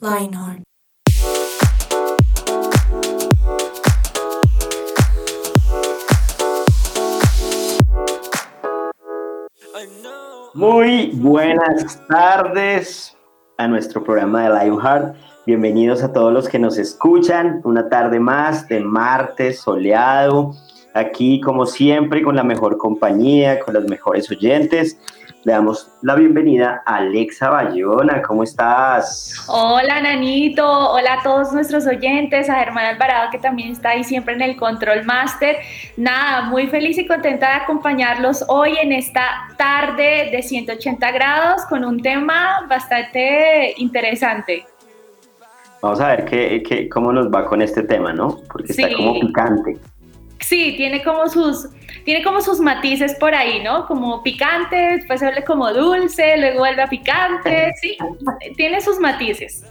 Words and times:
Lionheart. 0.00 0.63
Muy 10.66 11.10
buenas 11.12 12.00
tardes 12.08 13.14
a 13.58 13.68
nuestro 13.68 14.02
programa 14.02 14.44
de 14.44 14.64
Lionheart. 14.64 15.14
Bienvenidos 15.44 16.02
a 16.02 16.10
todos 16.10 16.32
los 16.32 16.48
que 16.48 16.58
nos 16.58 16.78
escuchan. 16.78 17.60
Una 17.64 17.90
tarde 17.90 18.18
más 18.18 18.66
de 18.66 18.80
martes 18.80 19.60
soleado. 19.60 20.54
Aquí, 20.94 21.38
como 21.42 21.66
siempre, 21.66 22.22
con 22.22 22.34
la 22.34 22.44
mejor 22.44 22.78
compañía, 22.78 23.60
con 23.60 23.74
los 23.74 23.84
mejores 23.84 24.30
oyentes. 24.30 24.98
Le 25.44 25.52
damos 25.52 25.90
la 26.00 26.14
bienvenida 26.14 26.82
a 26.86 26.96
Alexa 26.96 27.50
Bayona. 27.50 28.22
¿Cómo 28.22 28.44
estás? 28.44 29.44
Hola, 29.46 30.00
Nanito. 30.00 30.66
Hola 30.66 31.18
a 31.20 31.22
todos 31.22 31.52
nuestros 31.52 31.86
oyentes. 31.86 32.48
A 32.48 32.54
Germán 32.54 32.86
Alvarado, 32.86 33.30
que 33.30 33.38
también 33.38 33.72
está 33.72 33.90
ahí 33.90 34.04
siempre 34.04 34.32
en 34.32 34.40
el 34.40 34.56
Control 34.56 35.04
Master. 35.04 35.56
Nada, 35.98 36.48
muy 36.48 36.66
feliz 36.68 36.96
y 36.96 37.06
contenta 37.06 37.50
de 37.50 37.54
acompañarlos 37.56 38.42
hoy 38.48 38.78
en 38.80 38.92
esta 38.92 39.48
tarde 39.58 40.30
de 40.32 40.42
180 40.42 41.12
grados 41.12 41.66
con 41.68 41.84
un 41.84 42.00
tema 42.00 42.64
bastante 42.66 43.74
interesante. 43.76 44.64
Vamos 45.82 46.00
a 46.00 46.08
ver 46.08 46.24
qué, 46.24 46.62
qué, 46.66 46.88
cómo 46.88 47.12
nos 47.12 47.30
va 47.30 47.44
con 47.44 47.60
este 47.60 47.82
tema, 47.82 48.14
¿no? 48.14 48.38
Porque 48.50 48.72
está 48.72 48.96
como 48.96 49.20
picante. 49.20 49.76
Sí, 50.40 50.74
tiene 50.76 51.02
como 51.02 51.28
sus, 51.28 51.68
tiene 52.04 52.22
como 52.22 52.40
sus 52.40 52.60
matices 52.60 53.14
por 53.14 53.34
ahí, 53.34 53.62
¿no? 53.62 53.86
Como 53.86 54.22
picante, 54.22 54.76
después 54.76 55.20
se 55.20 55.26
vuelve 55.26 55.44
como 55.44 55.72
dulce, 55.72 56.36
luego 56.36 56.58
vuelve 56.60 56.82
a 56.82 56.86
picante, 56.86 57.72
sí, 57.80 57.96
tiene 58.56 58.80
sus 58.80 58.98
matices. 58.98 59.64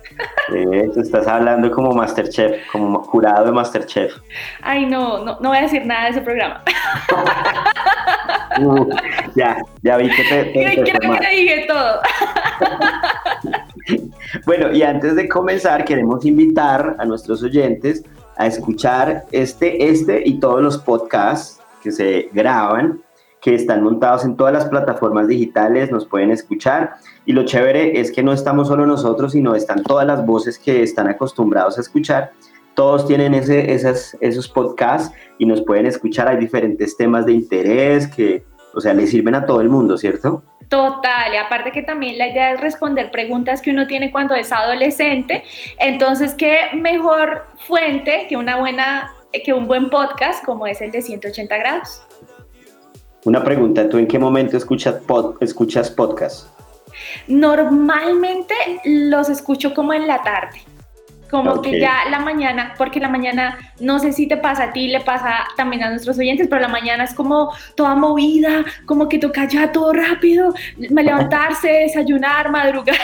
Tú 0.93 0.99
estás 0.99 1.27
hablando 1.27 1.69
como 1.71 1.91
Masterchef, 1.91 2.67
como 2.71 3.03
jurado 3.03 3.45
de 3.45 3.51
Masterchef. 3.51 4.13
Ay, 4.61 4.85
no, 4.85 5.23
no, 5.23 5.37
no 5.39 5.49
voy 5.49 5.57
a 5.59 5.61
decir 5.61 5.85
nada 5.85 6.05
de 6.05 6.09
ese 6.11 6.21
programa. 6.21 6.61
Uh, 8.59 8.87
ya, 9.35 9.57
ya 9.81 9.97
vi 9.97 10.11
que 10.11 10.23
te, 10.25 10.43
te- 10.43 10.51
te 10.53 10.83
Creo 10.83 11.11
que 11.11 11.17
te 11.19 11.29
dije 11.35 11.65
todo. 11.67 12.01
Bueno, 14.45 14.71
y 14.71 14.83
antes 14.83 15.15
de 15.15 15.27
comenzar, 15.27 15.83
queremos 15.85 16.23
invitar 16.25 16.95
a 16.99 17.05
nuestros 17.05 17.43
oyentes 17.43 18.03
a 18.37 18.47
escuchar 18.47 19.25
este, 19.31 19.89
este 19.89 20.21
y 20.25 20.39
todos 20.39 20.61
los 20.61 20.77
podcasts 20.77 21.61
que 21.81 21.91
se 21.91 22.29
graban, 22.33 23.01
que 23.41 23.55
están 23.55 23.83
montados 23.83 24.23
en 24.23 24.37
todas 24.37 24.53
las 24.53 24.65
plataformas 24.65 25.27
digitales, 25.27 25.91
nos 25.91 26.05
pueden 26.05 26.31
escuchar. 26.31 26.95
Y 27.25 27.33
lo 27.33 27.43
chévere 27.45 27.99
es 27.99 28.11
que 28.11 28.23
no 28.23 28.31
estamos 28.31 28.69
solo 28.69 28.85
nosotros, 28.85 29.33
sino 29.33 29.53
están 29.53 29.83
todas 29.83 30.07
las 30.07 30.25
voces 30.25 30.57
que 30.57 30.81
están 30.81 31.07
acostumbrados 31.07 31.77
a 31.77 31.81
escuchar. 31.81 32.31
Todos 32.73 33.05
tienen 33.05 33.33
ese, 33.33 33.73
esas, 33.73 34.17
esos 34.21 34.47
podcasts 34.47 35.13
y 35.37 35.45
nos 35.45 35.61
pueden 35.61 35.85
escuchar. 35.85 36.27
Hay 36.27 36.37
diferentes 36.37 36.95
temas 36.95 37.25
de 37.25 37.33
interés 37.33 38.07
que, 38.07 38.43
o 38.73 38.81
sea, 38.81 38.93
le 38.93 39.07
sirven 39.07 39.35
a 39.35 39.45
todo 39.45 39.61
el 39.61 39.69
mundo, 39.69 39.97
¿cierto? 39.97 40.43
Total, 40.69 41.33
y 41.33 41.37
aparte 41.37 41.71
que 41.71 41.83
también 41.83 42.17
la 42.17 42.27
idea 42.27 42.53
es 42.53 42.59
responder 42.59 43.11
preguntas 43.11 43.61
que 43.61 43.69
uno 43.71 43.85
tiene 43.85 44.11
cuando 44.11 44.33
es 44.33 44.51
adolescente, 44.51 45.43
entonces 45.77 46.33
qué 46.33 46.57
mejor 46.73 47.45
fuente 47.67 48.25
que 48.27 48.37
una 48.37 48.57
buena, 48.57 49.13
que 49.45 49.53
un 49.53 49.67
buen 49.67 49.89
podcast 49.89 50.43
como 50.43 50.65
es 50.65 50.81
el 50.81 50.91
de 50.91 51.01
180 51.01 51.57
grados. 51.57 52.03
Una 53.25 53.43
pregunta, 53.43 53.87
¿tú 53.87 53.97
en 53.97 54.07
qué 54.07 54.19
momento 54.19 54.57
escuchas, 54.57 54.95
pod, 55.05 55.35
escuchas 55.41 55.89
podcast? 55.89 56.47
Normalmente 57.27 58.53
los 58.85 59.29
escucho 59.29 59.73
como 59.73 59.93
en 59.93 60.07
la 60.07 60.21
tarde, 60.23 60.61
como 61.33 61.63
que 61.63 61.79
ya 61.79 62.05
la 62.11 62.19
mañana, 62.19 62.75
porque 62.77 62.99
la 62.99 63.09
mañana, 63.09 63.57
no 63.79 63.97
sé 63.97 64.13
si 64.13 64.27
te 64.27 64.37
pasa 64.37 64.65
a 64.65 64.71
ti, 64.71 64.87
le 64.87 65.01
pasa 65.01 65.45
también 65.57 65.81
a 65.83 65.89
nuestros 65.89 66.19
oyentes, 66.19 66.47
pero 66.47 66.61
la 66.61 66.67
mañana 66.67 67.03
es 67.03 67.13
como 67.15 67.51
toda 67.75 67.95
movida, 67.95 68.63
como 68.85 69.09
que 69.09 69.17
toca 69.17 69.47
ya 69.47 69.71
todo 69.71 69.93
rápido, 69.93 70.53
levantarse, 70.77 71.67
desayunar, 71.69 72.51
madrugar. 72.51 72.95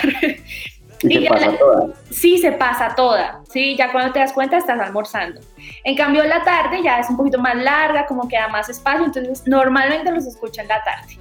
Y 1.01 1.21
ya 1.21 1.29
pasa 1.29 1.47
la- 1.51 1.57
toda. 1.57 1.87
Sí, 2.11 2.37
se 2.37 2.51
pasa 2.51 2.93
toda, 2.95 3.39
sí, 3.51 3.75
ya 3.75 3.91
cuando 3.91 4.13
te 4.13 4.19
das 4.19 4.31
cuenta 4.31 4.57
estás 4.57 4.79
almorzando. 4.79 5.41
En 5.83 5.95
cambio 5.95 6.23
la 6.25 6.43
tarde 6.43 6.83
ya 6.83 6.99
es 6.99 7.09
un 7.09 7.17
poquito 7.17 7.39
más 7.39 7.55
larga, 7.55 8.05
como 8.05 8.27
que 8.27 8.35
da 8.37 8.47
más 8.49 8.69
espacio, 8.69 9.05
entonces 9.05 9.41
normalmente 9.47 10.11
los 10.11 10.27
escucho 10.27 10.61
en 10.61 10.67
la 10.67 10.83
tarde. 10.83 11.17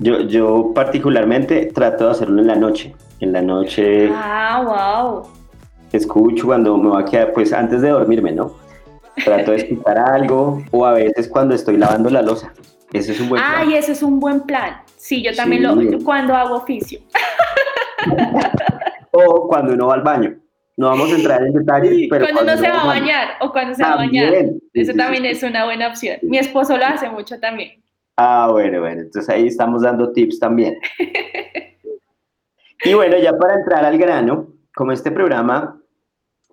Yo, 0.00 0.20
yo 0.20 0.72
particularmente 0.74 1.66
trato 1.74 2.04
de 2.06 2.10
hacerlo 2.10 2.42
en 2.42 2.46
la 2.46 2.56
noche. 2.56 2.94
En 3.20 3.32
la 3.32 3.40
noche 3.42 4.08
Ah, 4.12 4.62
wow. 4.64 5.37
Escucho 5.96 6.46
cuando 6.46 6.76
me 6.76 6.90
va 6.90 7.00
a 7.00 7.04
quedar, 7.04 7.32
pues 7.32 7.52
antes 7.52 7.80
de 7.80 7.88
dormirme, 7.90 8.32
¿no? 8.32 8.54
Trato 9.24 9.50
de 9.52 9.56
escuchar 9.58 9.98
algo 10.12 10.62
o 10.70 10.84
a 10.84 10.92
veces 10.92 11.28
cuando 11.28 11.54
estoy 11.54 11.76
lavando 11.76 12.10
la 12.10 12.22
losa. 12.22 12.52
Ese 12.92 13.12
es 13.12 13.20
un 13.20 13.28
buen 13.28 13.42
plan. 13.42 13.54
Ay, 13.56 13.74
ese 13.74 13.92
es 13.92 14.02
un 14.02 14.20
buen 14.20 14.40
plan. 14.42 14.76
Sí, 14.96 15.22
yo 15.22 15.34
también 15.34 15.62
Sí. 15.62 15.90
lo 15.90 15.98
cuando 16.04 16.34
hago 16.34 16.56
oficio. 16.56 17.00
O 19.10 19.48
cuando 19.48 19.72
uno 19.72 19.86
va 19.88 19.94
al 19.94 20.02
baño. 20.02 20.36
No 20.76 20.88
vamos 20.88 21.10
a 21.10 21.16
entrar 21.16 21.42
en 21.42 21.52
detalles, 21.52 22.06
pero 22.08 22.24
cuando 22.26 22.42
uno 22.52 22.56
se 22.62 22.68
va 22.70 22.82
a 22.82 22.86
bañar 22.86 23.28
o 23.40 23.50
cuando 23.50 23.74
se 23.74 23.82
va 23.82 23.94
a 23.94 23.96
bañar. 23.96 24.32
Eso 24.74 24.92
también 24.94 25.24
es 25.24 25.42
una 25.42 25.64
buena 25.64 25.88
opción. 25.88 26.18
Mi 26.22 26.38
esposo 26.38 26.76
lo 26.76 26.84
hace 26.84 27.08
mucho 27.10 27.40
también. 27.40 27.82
Ah, 28.16 28.48
bueno, 28.52 28.80
bueno, 28.80 29.00
entonces 29.00 29.28
ahí 29.28 29.48
estamos 29.48 29.82
dando 29.82 30.12
tips 30.12 30.38
también. 30.38 30.76
Y 32.84 32.94
bueno, 32.94 33.16
ya 33.18 33.36
para 33.36 33.54
entrar 33.54 33.84
al 33.84 33.98
grano, 33.98 34.52
como 34.78 34.92
este 34.92 35.10
programa, 35.10 35.76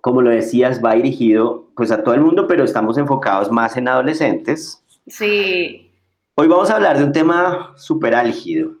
como 0.00 0.20
lo 0.20 0.30
decías, 0.30 0.84
va 0.84 0.94
dirigido 0.94 1.70
pues 1.76 1.92
a 1.92 2.02
todo 2.02 2.12
el 2.12 2.22
mundo, 2.22 2.48
pero 2.48 2.64
estamos 2.64 2.98
enfocados 2.98 3.52
más 3.52 3.76
en 3.76 3.86
adolescentes. 3.86 4.82
Sí. 5.06 5.92
Hoy 6.34 6.48
vamos 6.48 6.68
a 6.68 6.74
hablar 6.74 6.98
de 6.98 7.04
un 7.04 7.12
tema 7.12 7.72
súper 7.76 8.16
álgido. 8.16 8.72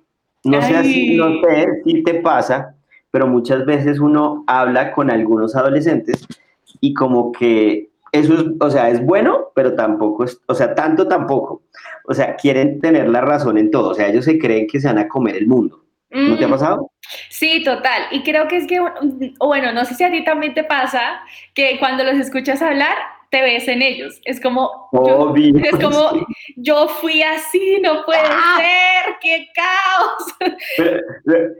No 0.42 0.60
sé, 0.60 0.82
si, 0.82 1.16
no 1.16 1.40
sé 1.42 1.64
si 1.84 2.02
te 2.02 2.14
pasa, 2.14 2.74
pero 3.12 3.28
muchas 3.28 3.64
veces 3.64 4.00
uno 4.00 4.42
habla 4.48 4.90
con 4.90 5.12
algunos 5.12 5.54
adolescentes 5.54 6.26
y 6.80 6.92
como 6.92 7.30
que 7.30 7.90
eso 8.10 8.34
es, 8.34 8.44
o 8.58 8.68
sea, 8.68 8.90
es 8.90 9.00
bueno, 9.00 9.52
pero 9.54 9.76
tampoco 9.76 10.24
es, 10.24 10.40
o 10.46 10.54
sea, 10.56 10.74
tanto 10.74 11.06
tampoco. 11.06 11.62
O 12.08 12.14
sea, 12.14 12.34
quieren 12.34 12.80
tener 12.80 13.08
la 13.08 13.20
razón 13.20 13.58
en 13.58 13.70
todo. 13.70 13.90
O 13.90 13.94
sea, 13.94 14.08
ellos 14.08 14.24
se 14.24 14.40
creen 14.40 14.66
que 14.66 14.80
se 14.80 14.88
van 14.88 14.98
a 14.98 15.06
comer 15.06 15.36
el 15.36 15.46
mundo. 15.46 15.85
¿No 16.16 16.36
te 16.38 16.44
ha 16.44 16.48
Mm, 16.48 16.50
pasado? 16.50 16.90
Sí, 17.30 17.62
total. 17.62 18.02
Y 18.10 18.22
creo 18.22 18.48
que 18.48 18.56
es 18.56 18.66
que, 18.66 18.80
bueno, 19.38 19.72
no 19.72 19.84
sé 19.84 19.94
si 19.94 20.04
a 20.04 20.10
ti 20.10 20.24
también 20.24 20.54
te 20.54 20.64
pasa 20.64 21.20
que 21.54 21.78
cuando 21.78 22.02
los 22.04 22.14
escuchas 22.14 22.62
hablar, 22.62 22.96
te 23.30 23.42
ves 23.42 23.68
en 23.68 23.82
ellos. 23.82 24.20
Es 24.24 24.40
como, 24.40 24.88
yo, 24.92 25.18
Obvio. 25.18 25.54
es 25.64 25.72
como, 25.72 26.26
yo 26.56 26.88
fui 26.88 27.22
así, 27.22 27.80
no 27.82 28.04
puede 28.04 28.22
ser, 28.22 29.16
qué 29.20 29.48
caos. 29.54 30.54
Pero, 30.76 31.02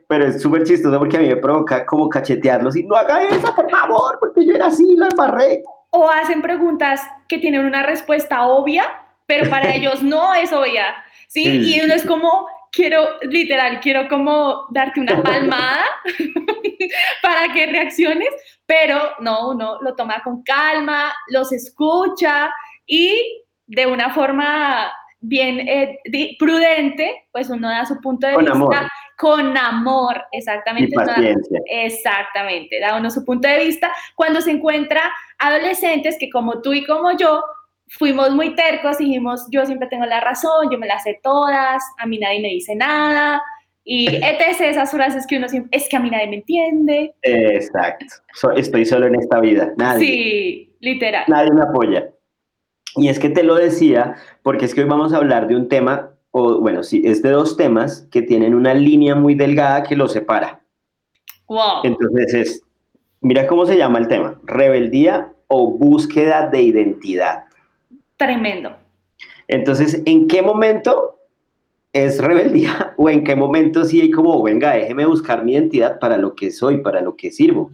pero 0.08 0.26
es 0.26 0.40
súper 0.40 0.64
chistoso 0.64 0.98
porque 0.98 1.16
a 1.16 1.20
mí 1.20 1.28
me 1.28 1.36
provoca 1.36 1.84
como 1.84 2.08
cachetearlos 2.08 2.76
y 2.76 2.84
no 2.84 2.94
haga 2.96 3.22
eso, 3.24 3.54
por 3.54 3.70
favor, 3.70 4.16
porque 4.20 4.46
yo 4.46 4.54
era 4.54 4.66
así, 4.66 4.96
lo 4.96 5.06
embarré. 5.06 5.62
O 5.90 6.08
hacen 6.08 6.40
preguntas 6.42 7.02
que 7.28 7.38
tienen 7.38 7.64
una 7.64 7.82
respuesta 7.82 8.47
obvia, 8.47 8.84
pero 9.26 9.50
para 9.50 9.70
ellos 9.74 10.02
no 10.02 10.34
es 10.34 10.52
obvia. 10.52 10.94
¿sí? 11.28 11.44
Sí. 11.44 11.74
Y 11.76 11.80
uno 11.84 11.94
es 11.94 12.04
como, 12.06 12.47
quiero, 12.76 13.18
literal, 13.22 13.80
quiero 13.80 14.06
como 14.08 14.66
darte 14.70 15.00
una 15.00 15.22
palmada 15.22 15.84
para 17.22 17.52
que 17.52 17.66
reacciones, 17.66 18.28
pero 18.66 19.00
no, 19.20 19.50
uno 19.50 19.78
lo 19.80 19.94
toma 19.96 20.20
con 20.22 20.42
calma, 20.42 21.12
los 21.28 21.52
escucha 21.52 22.50
y 22.86 23.42
de 23.66 23.86
una 23.86 24.10
forma 24.10 24.92
bien 25.20 25.58
eh, 25.66 25.98
prudente, 26.38 27.26
pues 27.32 27.48
uno 27.50 27.68
da 27.68 27.84
su 27.86 27.98
punto 28.00 28.26
de 28.26 28.34
Con 28.34 28.44
vista 28.44 28.56
amor. 28.58 28.76
con 29.16 29.56
amor, 29.56 30.24
Y 30.30 30.38
exactamente. 30.38 30.94
da- 30.94 31.04
paciencia. 31.06 31.60
Exactamente, 31.66 32.78
da 32.78 32.96
uno 32.96 33.10
su 33.10 33.24
punto 33.24 33.48
de 33.48 33.58
vista 33.64 33.90
cuando 34.14 34.40
se 34.40 34.50
encuentra 34.52 35.02
adolescentes 35.38 36.16
que 36.20 36.30
como 36.30 36.60
tú 36.60 36.74
y 36.74 36.84
como 36.84 37.16
yo 37.16 37.42
fuimos 37.88 38.30
muy 38.30 38.54
tercos, 38.54 38.98
dijimos 38.98 39.47
yo 39.50 39.65
siempre 39.65 39.88
tengo 39.88 40.06
la 40.06 40.21
razón, 40.21 40.71
yo 40.71 40.78
me 40.78 40.86
las 40.86 41.03
sé 41.03 41.21
todas, 41.22 41.83
a 41.98 42.06
mí 42.06 42.18
nadie 42.18 42.41
me 42.41 42.48
dice 42.48 42.74
nada 42.74 43.42
y 43.84 44.06
etc. 44.16 44.60
esas 44.60 44.91
frases 44.91 45.27
que 45.27 45.38
uno 45.38 45.48
siempre, 45.48 45.77
es 45.77 45.88
que 45.88 45.97
a 45.97 46.00
mí 46.00 46.10
nadie 46.10 46.28
me 46.28 46.36
entiende. 46.36 47.15
Exacto. 47.22 48.06
Estoy 48.56 48.84
solo 48.84 49.06
en 49.06 49.15
esta 49.15 49.41
vida. 49.41 49.72
Nadie. 49.77 50.06
Sí, 50.06 50.77
literal. 50.80 51.24
Nadie 51.28 51.53
me 51.53 51.62
apoya. 51.62 52.10
Y 52.97 53.09
es 53.09 53.18
que 53.18 53.30
te 53.30 53.42
lo 53.42 53.54
decía 53.54 54.16
porque 54.42 54.65
es 54.65 54.74
que 54.74 54.83
hoy 54.83 54.88
vamos 54.88 55.12
a 55.12 55.18
hablar 55.18 55.47
de 55.47 55.56
un 55.56 55.68
tema, 55.68 56.10
o 56.33 56.60
bueno, 56.60 56.83
sí, 56.83 57.03
es 57.04 57.22
de 57.22 57.30
dos 57.30 57.56
temas 57.56 58.09
que 58.10 58.22
tienen 58.22 58.54
una 58.54 58.74
línea 58.74 59.15
muy 59.15 59.34
delgada 59.34 59.83
que 59.83 59.97
los 59.97 60.12
separa. 60.12 60.60
Wow. 61.47 61.83
Entonces 61.84 62.34
es, 62.34 62.62
mira 63.21 63.47
cómo 63.47 63.66
se 63.66 63.77
llama 63.77 63.98
el 63.98 64.09
tema, 64.09 64.41
rebeldía 64.44 65.33
o 65.47 65.71
búsqueda 65.71 66.48
de 66.48 66.62
identidad. 66.62 67.44
Tremendo. 68.16 68.77
Entonces, 69.48 70.03
¿en 70.04 70.27
qué 70.27 70.42
momento 70.42 71.18
es 71.92 72.18
rebeldía 72.18 72.95
o 72.97 73.09
en 73.09 73.24
qué 73.24 73.36
momento 73.36 73.84
sí 73.84 74.01
hay 74.01 74.10
como, 74.10 74.42
venga, 74.42 74.72
déjeme 74.72 75.07
buscar 75.07 75.45
mi 75.45 75.53
identidad 75.53 75.98
para 75.98 76.16
lo 76.16 76.34
que 76.34 76.51
soy, 76.51 76.78
para 76.78 77.01
lo 77.01 77.16
que 77.16 77.30
sirvo? 77.30 77.71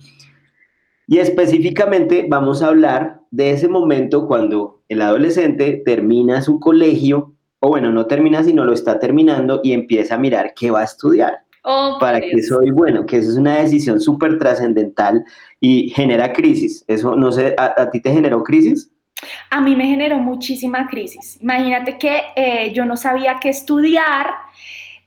Y 1.07 1.19
específicamente 1.19 2.27
vamos 2.29 2.63
a 2.63 2.69
hablar 2.69 3.21
de 3.31 3.51
ese 3.51 3.69
momento 3.69 4.27
cuando 4.27 4.83
el 4.89 5.03
adolescente 5.03 5.83
termina 5.85 6.43
su 6.43 6.61
colegio, 6.61 7.35
o 7.61 7.69
bueno, 7.69 7.91
no 7.93 8.07
termina, 8.07 8.43
sino 8.43 8.65
lo 8.65 8.73
está 8.73 8.99
terminando 8.99 9.61
y 9.63 9.73
empieza 9.73 10.15
a 10.15 10.19
mirar 10.19 10.55
qué 10.55 10.71
va 10.71 10.81
a 10.81 10.85
estudiar. 10.85 11.41
Oh, 11.65 11.97
para 12.01 12.19
por 12.19 12.29
que 12.29 12.37
Dios. 12.37 12.49
soy 12.49 12.71
bueno, 12.73 13.07
que 13.07 13.19
eso 13.19 13.31
es 13.31 13.37
una 13.37 13.61
decisión 13.61 14.01
súper 14.01 14.37
trascendental 14.39 15.25
y 15.61 15.91
genera 15.91 16.33
crisis. 16.33 16.85
Eso, 16.89 17.15
no 17.15 17.31
sé, 17.31 17.55
¿a, 17.57 17.81
a 17.81 17.91
ti 17.91 18.01
te 18.01 18.13
generó 18.13 18.43
crisis? 18.43 18.91
A 19.51 19.61
mí 19.61 19.77
me 19.77 19.87
generó 19.87 20.19
muchísima 20.19 20.87
crisis. 20.89 21.39
Imagínate 21.41 21.99
que 21.99 22.23
eh, 22.35 22.73
yo 22.73 22.85
no 22.85 22.97
sabía 22.97 23.39
qué 23.41 23.51
estudiar. 23.51 24.35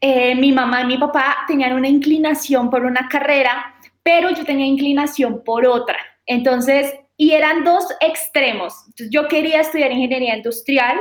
Eh, 0.02 0.36
mi 0.36 0.52
mamá 0.52 0.82
y 0.82 0.86
mi 0.86 0.98
papá 0.98 1.38
tenían 1.48 1.74
una 1.74 1.88
inclinación 1.88 2.70
por 2.70 2.84
una 2.86 3.08
carrera, 3.08 3.76
pero 4.04 4.30
yo 4.30 4.46
tenía 4.46 4.66
inclinación 4.66 5.44
por 5.44 5.66
otra. 5.66 5.98
Entonces, 6.26 6.94
y 7.18 7.32
eran 7.32 7.64
dos 7.64 7.86
extremos. 8.02 8.74
Entonces, 8.88 9.10
yo 9.10 9.28
quería 9.28 9.62
estudiar 9.62 9.92
ingeniería 9.92 10.36
industrial 10.36 11.00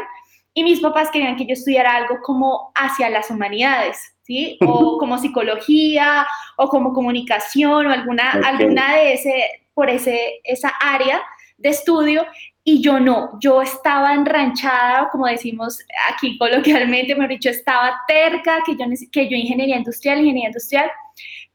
y 0.54 0.62
mis 0.62 0.80
papás 0.80 1.10
querían 1.10 1.36
que 1.36 1.46
yo 1.46 1.54
estudiara 1.54 1.96
algo 1.96 2.20
como 2.22 2.72
hacia 2.74 3.10
las 3.10 3.30
humanidades, 3.30 4.14
¿sí? 4.22 4.56
O 4.64 4.96
como 4.98 5.18
psicología, 5.18 6.26
o 6.56 6.68
como 6.68 6.92
comunicación, 6.92 7.86
o 7.86 7.90
alguna, 7.90 8.30
alguna 8.30 8.94
de 8.94 9.14
ese, 9.14 9.44
por 9.74 9.90
ese, 9.90 10.40
esa 10.44 10.68
área 10.80 11.20
de 11.58 11.70
estudio. 11.70 12.24
Y 12.66 12.80
yo 12.80 12.98
no, 12.98 13.38
yo 13.40 13.60
estaba 13.60 14.14
enranchada, 14.14 15.10
como 15.10 15.26
decimos 15.26 15.78
aquí 16.10 16.38
coloquialmente, 16.38 17.14
mejor 17.14 17.28
dicho, 17.28 17.50
estaba 17.50 18.00
terca, 18.08 18.62
que 18.64 18.74
yo, 18.74 18.86
que 19.12 19.28
yo 19.28 19.36
ingeniería 19.36 19.76
industrial, 19.76 20.20
ingeniería 20.20 20.48
industrial, 20.48 20.90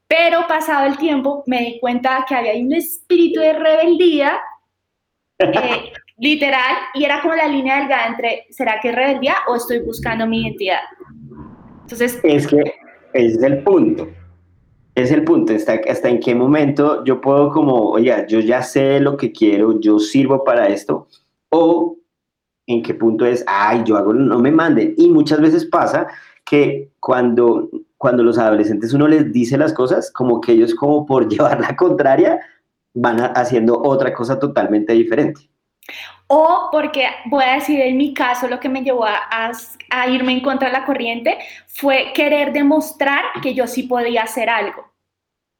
pero 0.07 0.45
pasado 0.47 0.85
el 0.85 0.97
tiempo 0.97 1.43
me 1.47 1.61
di 1.61 1.79
cuenta 1.79 2.25
que 2.27 2.35
había 2.35 2.53
un 2.53 2.73
espíritu 2.73 3.39
de 3.39 3.53
rebeldía, 3.53 4.39
eh, 5.39 5.91
literal, 6.17 6.77
y 6.93 7.05
era 7.05 7.21
como 7.21 7.33
la 7.33 7.47
línea 7.47 7.79
delgada 7.79 8.07
entre, 8.07 8.45
¿será 8.51 8.79
que 8.79 8.89
es 8.89 8.95
rebeldía 8.95 9.35
o 9.47 9.55
estoy 9.55 9.79
buscando 9.79 10.27
mi 10.27 10.43
identidad? 10.43 10.81
Entonces, 11.81 12.19
Es 12.23 12.47
que 12.47 12.61
ese 13.13 13.37
es 13.37 13.43
el 13.43 13.63
punto. 13.63 14.07
Es 14.99 15.11
el 15.11 15.23
punto, 15.23 15.53
hasta, 15.53 15.79
hasta 15.89 16.09
en 16.09 16.19
qué 16.19 16.35
momento 16.35 17.05
yo 17.05 17.21
puedo 17.21 17.51
como, 17.51 17.91
oiga, 17.91 18.27
yo 18.27 18.41
ya 18.41 18.61
sé 18.61 18.99
lo 18.99 19.15
que 19.15 19.31
quiero, 19.31 19.79
yo 19.79 19.97
sirvo 19.97 20.43
para 20.43 20.67
esto, 20.67 21.07
o 21.49 21.95
en 22.67 22.83
qué 22.83 22.93
punto 22.93 23.25
es, 23.25 23.45
ay, 23.47 23.83
yo 23.85 23.95
hago, 23.95 24.13
no 24.13 24.39
me 24.39 24.51
manden. 24.51 24.95
Y 24.97 25.07
muchas 25.09 25.39
veces 25.39 25.65
pasa 25.65 26.07
que 26.43 26.91
cuando, 26.99 27.69
cuando 27.97 28.23
los 28.23 28.37
adolescentes 28.37 28.93
uno 28.93 29.07
les 29.07 29.31
dice 29.31 29.57
las 29.57 29.71
cosas, 29.71 30.11
como 30.11 30.41
que 30.41 30.51
ellos 30.51 30.75
como 30.75 31.05
por 31.05 31.27
llevar 31.29 31.61
la 31.61 31.77
contraria, 31.77 32.41
van 32.93 33.19
haciendo 33.37 33.81
otra 33.81 34.13
cosa 34.13 34.37
totalmente 34.37 34.91
diferente. 34.91 35.49
O 36.27 36.69
porque 36.71 37.07
voy 37.25 37.43
a 37.43 37.53
decir 37.55 37.79
en 37.81 37.97
mi 37.97 38.13
caso 38.13 38.47
lo 38.47 38.59
que 38.59 38.69
me 38.69 38.81
llevó 38.83 39.05
a, 39.05 39.17
a- 39.31 39.51
a 39.89 40.07
irme 40.09 40.33
en 40.33 40.41
contra 40.41 40.67
de 40.69 40.73
la 40.73 40.85
corriente 40.85 41.37
fue 41.67 42.11
querer 42.13 42.53
demostrar 42.53 43.23
que 43.41 43.53
yo 43.53 43.65
sí 43.67 43.83
podía 43.83 44.23
hacer 44.23 44.49
algo. 44.49 44.91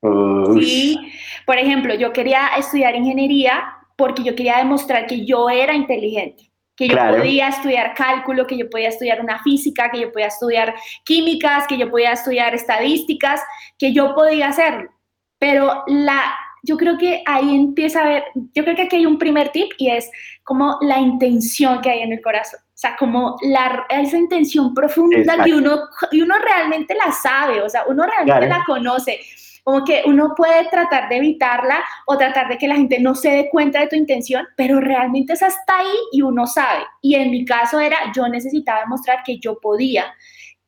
Uy, 0.01 0.63
Sí, 0.63 1.11
por 1.45 1.57
ejemplo, 1.57 1.93
yo 1.93 2.13
quería 2.13 2.49
estudiar 2.57 2.95
ingeniería 2.95 3.73
porque 3.97 4.23
yo 4.23 4.35
quería 4.35 4.57
demostrar 4.57 5.07
que 5.07 5.25
yo 5.25 5.49
era 5.49 5.73
inteligente, 5.73 6.49
que 6.75 6.87
yo 6.87 6.93
Claro. 6.93 7.17
podía 7.17 7.49
estudiar 7.49 7.93
cálculo, 7.95 8.47
que 8.47 8.57
yo 8.57 8.69
podía 8.69 8.89
estudiar 8.89 9.19
una 9.19 9.39
física, 9.43 9.91
que 9.91 9.99
yo 9.99 10.11
podía 10.11 10.27
estudiar 10.27 10.73
químicas, 11.03 11.67
que 11.67 11.77
yo 11.77 11.89
podía 11.91 12.13
estudiar 12.13 12.53
estadísticas, 12.55 13.41
que 13.77 13.91
yo 13.91 14.15
podía 14.15 14.47
hacerlo. 14.49 14.89
Pero 15.37 15.83
la, 15.87 16.33
yo 16.63 16.77
creo 16.77 16.97
que 16.97 17.23
ahí 17.25 17.55
empieza 17.55 18.01
a 18.01 18.09
ver, 18.09 18.23
yo 18.53 18.63
creo 18.63 18.75
que 18.75 18.83
aquí 18.83 18.97
hay 18.97 19.05
un 19.05 19.17
primer 19.17 19.49
tip 19.49 19.71
y 19.77 19.89
es 19.89 20.09
como 20.43 20.77
la 20.81 20.99
intención 20.99 21.81
que 21.81 21.89
hay 21.89 22.01
en 22.01 22.13
el 22.13 22.21
corazón. 22.21 22.59
O 22.61 22.77
sea, 22.81 22.95
como 22.97 23.37
la, 23.41 23.85
esa 23.89 24.17
intención 24.17 24.73
profunda 24.73 25.17
Exacto. 25.19 25.43
que 25.43 25.53
uno, 25.53 25.79
y 26.11 26.21
uno 26.21 26.35
realmente 26.39 26.95
la 26.95 27.11
sabe, 27.11 27.61
o 27.61 27.69
sea, 27.69 27.83
uno 27.87 28.03
realmente 28.05 28.47
Claro. 28.47 28.59
la 28.59 28.63
conoce. 28.65 29.19
Como 29.63 29.83
que 29.83 30.01
uno 30.05 30.33
puede 30.35 30.67
tratar 30.69 31.09
de 31.09 31.17
evitarla 31.17 31.83
o 32.07 32.17
tratar 32.17 32.47
de 32.47 32.57
que 32.57 32.67
la 32.67 32.75
gente 32.75 32.97
no 32.99 33.13
se 33.13 33.29
dé 33.29 33.49
cuenta 33.51 33.81
de 33.81 33.87
tu 33.87 33.95
intención, 33.95 34.47
pero 34.55 34.79
realmente 34.79 35.33
esa 35.33 35.47
está 35.47 35.79
ahí 35.79 35.93
y 36.13 36.21
uno 36.21 36.47
sabe. 36.47 36.83
Y 37.01 37.15
en 37.15 37.29
mi 37.29 37.45
caso 37.45 37.79
era, 37.79 37.97
yo 38.15 38.27
necesitaba 38.29 38.79
demostrar 38.79 39.19
que 39.23 39.37
yo 39.37 39.59
podía. 39.59 40.05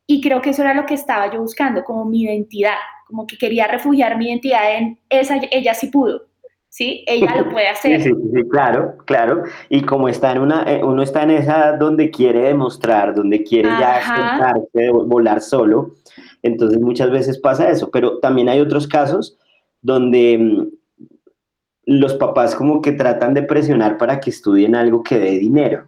Y 0.06 0.20
creo 0.20 0.42
que 0.42 0.50
eso 0.50 0.62
era 0.62 0.74
lo 0.74 0.84
que 0.84 0.94
estaba 0.94 1.32
yo 1.32 1.40
buscando, 1.40 1.82
como 1.82 2.04
mi 2.04 2.22
identidad, 2.22 2.76
como 3.12 3.26
que 3.26 3.36
quería 3.36 3.66
refugiar 3.66 4.16
mi 4.16 4.28
identidad 4.28 4.74
en 4.74 4.98
esa, 5.10 5.38
ella 5.50 5.74
sí 5.74 5.88
pudo, 5.88 6.22
¿sí? 6.70 7.04
Ella 7.06 7.36
lo 7.36 7.50
puede 7.50 7.66
Sí, 7.82 7.92
hacer. 7.92 8.02
sí, 8.02 8.10
sí, 8.34 8.48
claro, 8.50 8.96
claro. 9.04 9.42
Y 9.68 9.82
como 9.82 10.08
está 10.08 10.32
en 10.32 10.38
una, 10.38 10.62
eh, 10.62 10.82
uno 10.82 11.02
está 11.02 11.22
en 11.24 11.32
esa 11.32 11.76
donde 11.76 12.10
quiere 12.10 12.40
demostrar, 12.40 13.14
donde 13.14 13.44
quiere 13.44 13.68
ya 13.68 13.98
Ajá. 13.98 14.38
soltarse, 14.38 14.90
volar 14.90 15.42
solo, 15.42 15.94
entonces 16.42 16.80
muchas 16.80 17.10
veces 17.10 17.38
pasa 17.38 17.68
eso. 17.68 17.90
Pero 17.90 18.18
también 18.18 18.48
hay 18.48 18.60
otros 18.60 18.88
casos 18.88 19.38
donde 19.82 20.38
mm, 20.38 20.68
los 21.84 22.14
papás 22.14 22.54
como 22.54 22.80
que 22.80 22.92
tratan 22.92 23.34
de 23.34 23.42
presionar 23.42 23.98
para 23.98 24.20
que 24.20 24.30
estudien 24.30 24.74
algo 24.74 25.02
que 25.02 25.18
dé 25.18 25.32
dinero. 25.38 25.86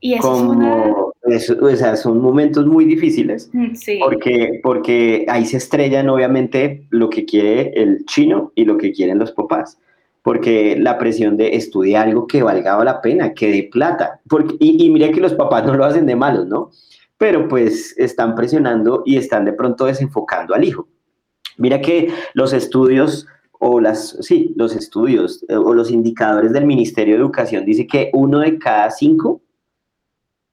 Y 0.00 0.14
eso 0.14 0.34
es 0.36 0.40
una... 0.40 1.11
Como, 1.32 1.36
eso- 1.36 1.56
o 1.74 1.76
sea, 1.76 1.96
son 1.96 2.20
momentos 2.20 2.66
muy 2.66 2.84
difíciles 2.84 3.50
Mm, 3.52 3.74
Sí, 3.74 3.98
porque, 4.02 4.60
porque 4.62 5.24
ahí 5.28 5.44
se 5.44 5.56
estrellan 5.56 6.08
obviamente 6.08 6.86
lo 6.90 7.08
que 7.10 7.24
quiere 7.24 7.72
el 7.74 8.04
chino 8.06 8.52
y 8.54 8.64
lo 8.64 8.76
que 8.78 8.92
quieren 8.92 9.18
los 9.18 9.32
papás. 9.32 9.78
Porque 10.22 10.76
la 10.78 10.98
presión 10.98 11.36
de 11.36 11.56
estudiar 11.56 12.06
algo 12.06 12.26
que 12.28 12.42
valga 12.42 12.82
la 12.84 13.00
pena, 13.00 13.34
que 13.34 13.50
dé 13.50 13.68
plata. 13.72 14.20
Porque, 14.28 14.54
y, 14.60 14.84
y 14.84 14.90
mira 14.90 15.10
que 15.10 15.20
los 15.20 15.34
papás 15.34 15.64
no 15.66 15.74
lo 15.74 15.84
hacen 15.84 16.06
de 16.06 16.14
malos, 16.14 16.46
¿no? 16.46 16.70
Pero 17.18 17.48
pues 17.48 17.94
están 17.98 18.34
presionando 18.36 19.02
y 19.04 19.16
están 19.16 19.44
de 19.44 19.52
pronto 19.52 19.86
desenfocando 19.86 20.54
al 20.54 20.64
hijo. 20.64 20.86
Mira 21.58 21.80
que 21.80 22.08
los 22.34 22.52
estudios 22.52 23.26
o 23.64 23.80
las, 23.80 24.16
sí, 24.20 24.52
los 24.56 24.74
estudios 24.74 25.44
eh, 25.48 25.54
o 25.56 25.72
los 25.74 25.90
indicadores 25.90 26.52
del 26.52 26.66
Ministerio 26.66 27.14
de 27.14 27.20
Educación 27.20 27.64
dice 27.64 27.86
que 27.86 28.10
uno 28.12 28.40
de 28.40 28.58
cada 28.58 28.90
cinco 28.90 29.40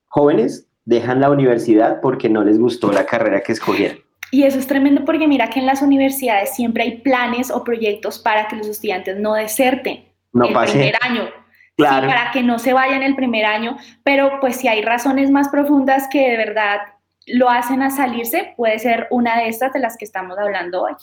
jóvenes 0.08 0.68
dejan 0.89 1.22
la 1.22 1.29
universidad 1.29 2.01
porque 2.01 2.29
no 2.29 2.43
les 2.43 2.58
gustó 2.58 2.91
la 2.91 3.05
carrera 3.05 3.41
que 3.41 3.51
escogieron. 3.51 4.00
Y 4.31 4.43
eso 4.43 4.58
es 4.58 4.65
tremendo 4.65 5.05
porque 5.05 5.27
mira 5.27 5.48
que 5.48 5.60
en 5.60 5.67
las 5.67 5.84
universidades 5.84 6.55
siempre 6.55 6.84
hay 6.84 6.98
planes 7.01 7.51
o 7.51 7.63
proyectos 7.63 8.17
para 8.17 8.48
que 8.48 8.55
los 8.55 8.67
estudiantes 8.67 9.17
no 9.19 9.36
deserten 9.36 10.05
No 10.34 10.46
el 10.46 10.72
primer 10.72 10.96
año. 11.01 11.29
Claro. 11.77 12.08
Sí, 12.08 12.13
para 12.13 12.31
que 12.31 12.41
no 12.41 12.58
se 12.58 12.74
vayan 12.74 13.03
el 13.03 13.15
primer 13.15 13.46
año, 13.46 13.77
pero 14.03 14.39
pues 14.41 14.55
si 14.58 14.67
hay 14.67 14.81
razones 14.81 15.29
más 15.29 15.50
profundas 15.50 16.08
que 16.12 16.31
de 16.31 16.38
verdad 16.38 16.79
lo 17.27 17.50
hacen 17.50 17.84
a 17.84 17.91
salirse, 17.91 18.53
puede 18.58 18.79
ser 18.79 19.08
una 19.12 19.38
de 19.38 19.48
estas 19.48 19.72
de 19.72 19.79
las 19.79 19.96
que 19.96 20.05
estamos 20.05 20.38
hablando 20.39 20.81
hoy. 20.81 20.93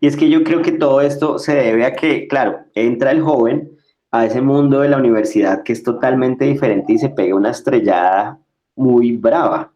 Y 0.00 0.06
es 0.06 0.16
que 0.16 0.30
yo 0.30 0.42
creo 0.42 0.62
que 0.62 0.72
todo 0.72 1.02
esto 1.02 1.38
se 1.38 1.54
debe 1.54 1.84
a 1.84 1.94
que, 1.94 2.26
claro, 2.28 2.60
entra 2.74 3.10
el 3.10 3.20
joven 3.20 3.70
a 4.10 4.24
ese 4.24 4.40
mundo 4.40 4.80
de 4.80 4.88
la 4.88 4.96
universidad 4.96 5.62
que 5.62 5.74
es 5.74 5.82
totalmente 5.82 6.46
diferente 6.46 6.94
y 6.94 6.98
se 6.98 7.10
pega 7.10 7.36
una 7.36 7.50
estrellada 7.50 8.38
muy 8.76 9.12
brava. 9.16 9.70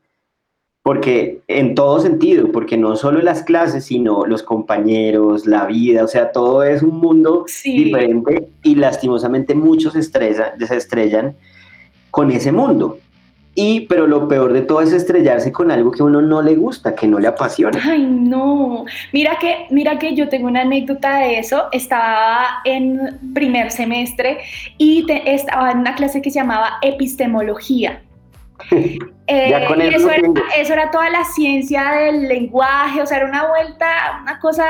Porque 0.83 1.40
en 1.47 1.75
todo 1.75 2.00
sentido, 2.00 2.50
porque 2.52 2.78
no 2.78 2.97
solo 2.97 3.21
las 3.21 3.42
clases, 3.42 3.85
sino 3.85 4.25
los 4.25 4.42
compañeros, 4.42 5.47
la 5.47 5.66
vida, 5.66 6.02
o 6.04 6.09
sea, 6.09 6.33
todo 6.33 6.62
es 6.62 6.83
un 6.83 6.99
mundo 6.99 7.45
Sí. 7.49 7.85
diferente 7.85 8.49
y 8.62 8.76
lastimosamente 8.76 9.54
muchos 9.54 9.92
se, 9.92 9.99
estresa- 9.99 10.54
se 10.59 10.76
estrellan 10.76 11.37
con 12.11 12.30
ese 12.30 12.50
mundo. 12.50 12.99
Y, 13.54 13.80
pero 13.88 14.07
lo 14.07 14.26
peor 14.26 14.52
de 14.54 14.62
todo 14.62 14.80
es 14.80 14.92
estrellarse 14.92 15.52
con 15.52 15.71
algo 15.71 15.90
que 15.90 16.02
a 16.02 16.07
uno 16.07 16.23
no 16.23 16.40
le 16.40 16.54
gusta, 16.54 16.95
que 16.95 17.07
no 17.07 17.19
le 17.19 17.26
apasiona. 17.28 17.78
Ay, 17.85 18.07
no. 18.07 18.85
Mira 19.12 19.37
que, 19.38 19.66
mira 19.71 19.99
que 19.99 20.14
yo 20.14 20.28
tengo 20.30 20.47
una 20.47 20.62
anécdota 20.62 21.19
de 21.19 21.40
eso. 21.40 21.64
Estaba 21.73 22.62
en 22.64 23.19
primer 23.35 23.71
semestre 23.71 24.38
y 24.78 25.04
te- 25.04 25.35
estaba 25.35 25.73
en 25.73 25.78
una 25.80 25.95
clase 25.95 26.23
que 26.23 26.30
se 26.30 26.38
llamaba 26.38 26.78
epistemología. 26.80 28.00
Eh, 29.32 29.48
y 29.48 29.52
era, 29.52 29.68
eso 30.56 30.72
era 30.72 30.90
toda 30.90 31.08
la 31.08 31.22
ciencia 31.22 31.92
del 31.92 32.26
lenguaje, 32.26 33.00
o 33.00 33.06
sea, 33.06 33.18
era 33.18 33.26
una 33.26 33.46
vuelta, 33.46 34.18
una 34.22 34.40
cosa 34.40 34.64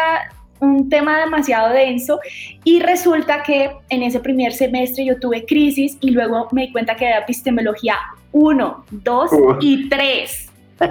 un 0.60 0.88
tema 0.88 1.18
demasiado 1.18 1.70
denso 1.70 2.20
y 2.64 2.80
resulta 2.80 3.42
que 3.42 3.70
en 3.88 4.02
ese 4.02 4.20
primer 4.20 4.52
semestre 4.52 5.04
yo 5.04 5.18
tuve 5.18 5.44
crisis 5.44 5.96
y 6.00 6.10
luego 6.10 6.48
me 6.52 6.66
di 6.66 6.72
cuenta 6.72 6.94
que 6.94 7.06
había 7.06 7.18
epistemología 7.20 7.96
1, 8.32 8.84
2 8.90 9.30
y 9.60 9.88
3. 9.88 10.48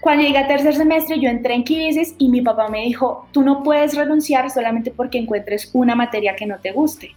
Cuando 0.00 0.22
llegué 0.22 0.38
a 0.38 0.46
tercer 0.46 0.74
semestre 0.74 1.18
yo 1.18 1.28
entré 1.28 1.54
en 1.54 1.64
crisis 1.64 2.14
y 2.18 2.28
mi 2.28 2.40
papá 2.40 2.68
me 2.68 2.82
dijo, 2.82 3.26
tú 3.32 3.42
no 3.42 3.62
puedes 3.62 3.96
renunciar 3.96 4.50
solamente 4.50 4.90
porque 4.90 5.18
encuentres 5.18 5.70
una 5.72 5.94
materia 5.94 6.36
que 6.36 6.46
no 6.46 6.58
te 6.58 6.72
guste. 6.72 7.14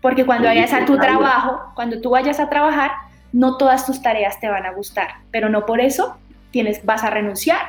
Porque 0.00 0.24
cuando 0.24 0.46
vayas 0.46 0.72
a 0.72 0.84
tu 0.84 0.96
trabajo, 0.96 1.60
cuando 1.74 2.00
tú 2.00 2.10
vayas 2.10 2.38
a 2.38 2.48
trabajar, 2.48 2.92
no 3.32 3.56
todas 3.56 3.86
tus 3.86 4.02
tareas 4.02 4.40
te 4.40 4.48
van 4.48 4.66
a 4.66 4.72
gustar, 4.72 5.08
pero 5.30 5.48
no 5.48 5.66
por 5.66 5.80
eso 5.80 6.16
tienes, 6.50 6.84
vas 6.84 7.04
a 7.04 7.10
renunciar. 7.10 7.60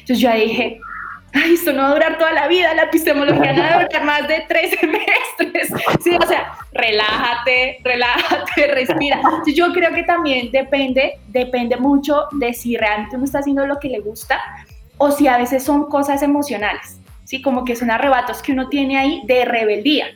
Entonces 0.00 0.20
yo 0.20 0.32
dije, 0.32 0.80
ay, 1.32 1.54
esto 1.54 1.72
no 1.72 1.82
va 1.82 1.88
a 1.88 1.94
durar 1.94 2.18
toda 2.18 2.32
la 2.32 2.48
vida, 2.48 2.74
la 2.74 2.82
epistemología 2.82 3.52
no 3.52 3.62
va 3.62 3.68
a 3.68 3.82
durar 3.82 4.04
más 4.04 4.28
de 4.28 4.44
tres 4.48 4.70
semestres. 4.80 5.82
Sí, 6.02 6.16
o 6.20 6.26
sea, 6.26 6.52
relájate, 6.72 7.78
relájate, 7.82 8.66
respira. 8.74 9.20
yo 9.54 9.72
creo 9.72 9.94
que 9.94 10.02
también 10.02 10.50
depende, 10.50 11.18
depende 11.28 11.76
mucho 11.76 12.26
de 12.32 12.52
si 12.52 12.76
realmente 12.76 13.16
uno 13.16 13.24
está 13.24 13.38
haciendo 13.38 13.66
lo 13.66 13.78
que 13.78 13.88
le 13.88 14.00
gusta 14.00 14.40
o 14.98 15.10
si 15.10 15.28
a 15.28 15.38
veces 15.38 15.64
son 15.64 15.88
cosas 15.88 16.22
emocionales, 16.22 17.00
¿sí? 17.24 17.40
Como 17.40 17.64
que 17.64 17.74
son 17.74 17.90
arrebatos 17.90 18.42
que 18.42 18.52
uno 18.52 18.68
tiene 18.68 18.98
ahí 18.98 19.22
de 19.24 19.46
rebeldía. 19.46 20.08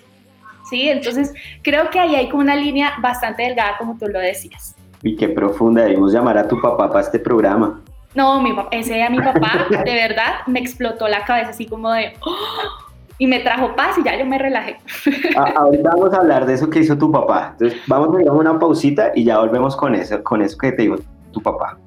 ¿sí? 0.68 0.88
Entonces, 0.88 1.32
creo 1.62 1.90
que 1.90 1.98
ahí 1.98 2.14
hay 2.14 2.28
como 2.28 2.42
una 2.42 2.56
línea 2.56 2.94
bastante 3.00 3.42
delgada, 3.42 3.76
como 3.78 3.96
tú 3.98 4.08
lo 4.08 4.18
decías. 4.18 4.73
Y 5.04 5.16
qué 5.16 5.28
profunda, 5.28 5.82
debimos 5.82 6.12
llamar 6.12 6.38
a 6.38 6.49
tu 6.49 6.61
papá 6.61 6.88
para 6.88 7.00
este 7.00 7.18
programa. 7.18 7.80
No, 8.14 8.40
mi 8.40 8.52
papá, 8.52 8.68
ese 8.73 9.02
a 9.02 9.11
mi 9.11 9.18
papá, 9.18 9.66
de 9.70 9.94
verdad, 9.94 10.46
me 10.46 10.61
explotó 10.61 11.06
la 11.06 11.25
cabeza 11.25 11.50
así 11.50 11.66
como 11.66 11.92
de... 11.92 12.14
¡oh! 12.25 12.84
Y 13.18 13.28
me 13.28 13.38
trajo 13.40 13.76
paz 13.76 13.96
y 13.99 14.02
ya 14.02 14.18
yo 14.18 14.26
me 14.26 14.38
relajé. 14.38 14.78
ahorita 15.56 15.90
vamos 15.90 16.12
a 16.12 16.16
hablar 16.16 16.46
de 16.46 16.54
eso 16.54 16.68
que 16.68 16.80
hizo 16.80 16.99
tu 16.99 17.12
papá. 17.12 17.50
Entonces, 17.52 17.80
vamos 17.87 18.16
a 18.16 18.23
ir 18.23 18.28
a 18.28 18.32
una 18.32 18.58
pausita 18.58 19.12
y 19.14 19.23
ya 19.23 19.38
volvemos 19.38 19.76
con 19.76 19.94
eso, 19.94 20.20
con 20.25 20.42
eso 20.42 20.58
que 20.58 20.73
te 20.73 20.82
digo 20.82 20.96
tu 21.32 21.40
papá. 21.40 21.78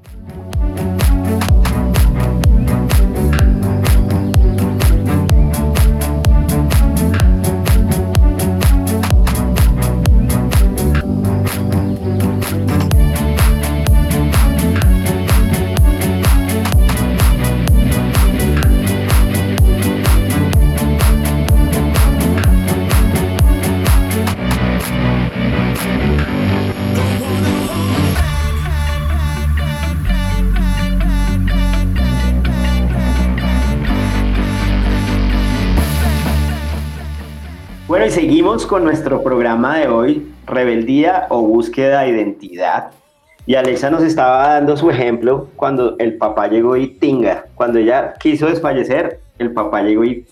Seguimos 38.18 38.66
con 38.66 38.84
nuestro 38.84 39.22
programa 39.22 39.78
de 39.78 39.88
hoy, 39.90 40.28
Rebeldía 40.48 41.28
o 41.30 41.44
Búsqueda 41.44 42.02
de 42.02 42.10
Identidad. 42.10 42.90
Y 43.46 43.54
Alexa 43.54 43.92
nos 43.92 44.02
estaba 44.02 44.54
dando 44.54 44.76
su 44.76 44.90
ejemplo 44.90 45.50
cuando 45.56 45.96
el 46.00 46.18
papá 46.18 46.48
llegó 46.48 46.76
y 46.78 46.88
tinga. 46.88 47.46
Cuando 47.54 47.78
ella 47.78 48.16
quiso 48.20 48.48
desfallecer, 48.48 49.20
el 49.38 49.52
papá 49.52 49.84
llegó 49.84 50.04
y... 50.04 50.26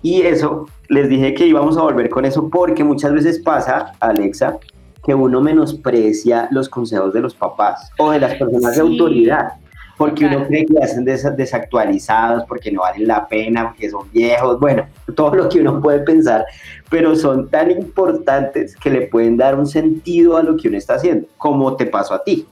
Y 0.00 0.22
eso, 0.22 0.66
les 0.88 1.10
dije 1.10 1.34
que 1.34 1.46
íbamos 1.46 1.76
a 1.76 1.82
volver 1.82 2.08
con 2.08 2.24
eso 2.24 2.48
porque 2.48 2.84
muchas 2.84 3.12
veces 3.12 3.38
pasa, 3.38 3.92
Alexa, 4.00 4.56
que 5.04 5.14
uno 5.14 5.42
menosprecia 5.42 6.48
los 6.50 6.70
consejos 6.70 7.12
de 7.12 7.20
los 7.20 7.34
papás 7.34 7.90
o 7.98 8.12
de 8.12 8.18
las 8.18 8.36
personas 8.36 8.76
de 8.76 8.80
autoridad 8.80 9.52
porque 9.96 10.26
uno 10.26 10.46
cree 10.46 10.66
que 10.66 10.78
hacen 10.82 11.04
desactualizados, 11.04 12.44
porque 12.46 12.70
no 12.70 12.82
valen 12.82 13.06
la 13.06 13.26
pena, 13.26 13.70
porque 13.70 13.90
son 13.90 14.10
viejos, 14.12 14.60
bueno, 14.60 14.86
todo 15.16 15.34
lo 15.34 15.48
que 15.48 15.60
uno 15.60 15.80
puede 15.80 16.00
pensar, 16.00 16.44
pero 16.90 17.16
son 17.16 17.48
tan 17.48 17.70
importantes 17.70 18.76
que 18.76 18.90
le 18.90 19.02
pueden 19.02 19.36
dar 19.36 19.58
un 19.58 19.66
sentido 19.66 20.36
a 20.36 20.42
lo 20.42 20.56
que 20.56 20.68
uno 20.68 20.76
está 20.76 20.94
haciendo, 20.94 21.26
como 21.38 21.76
te 21.76 21.86
pasó 21.86 22.14
a 22.14 22.22
ti. 22.22 22.46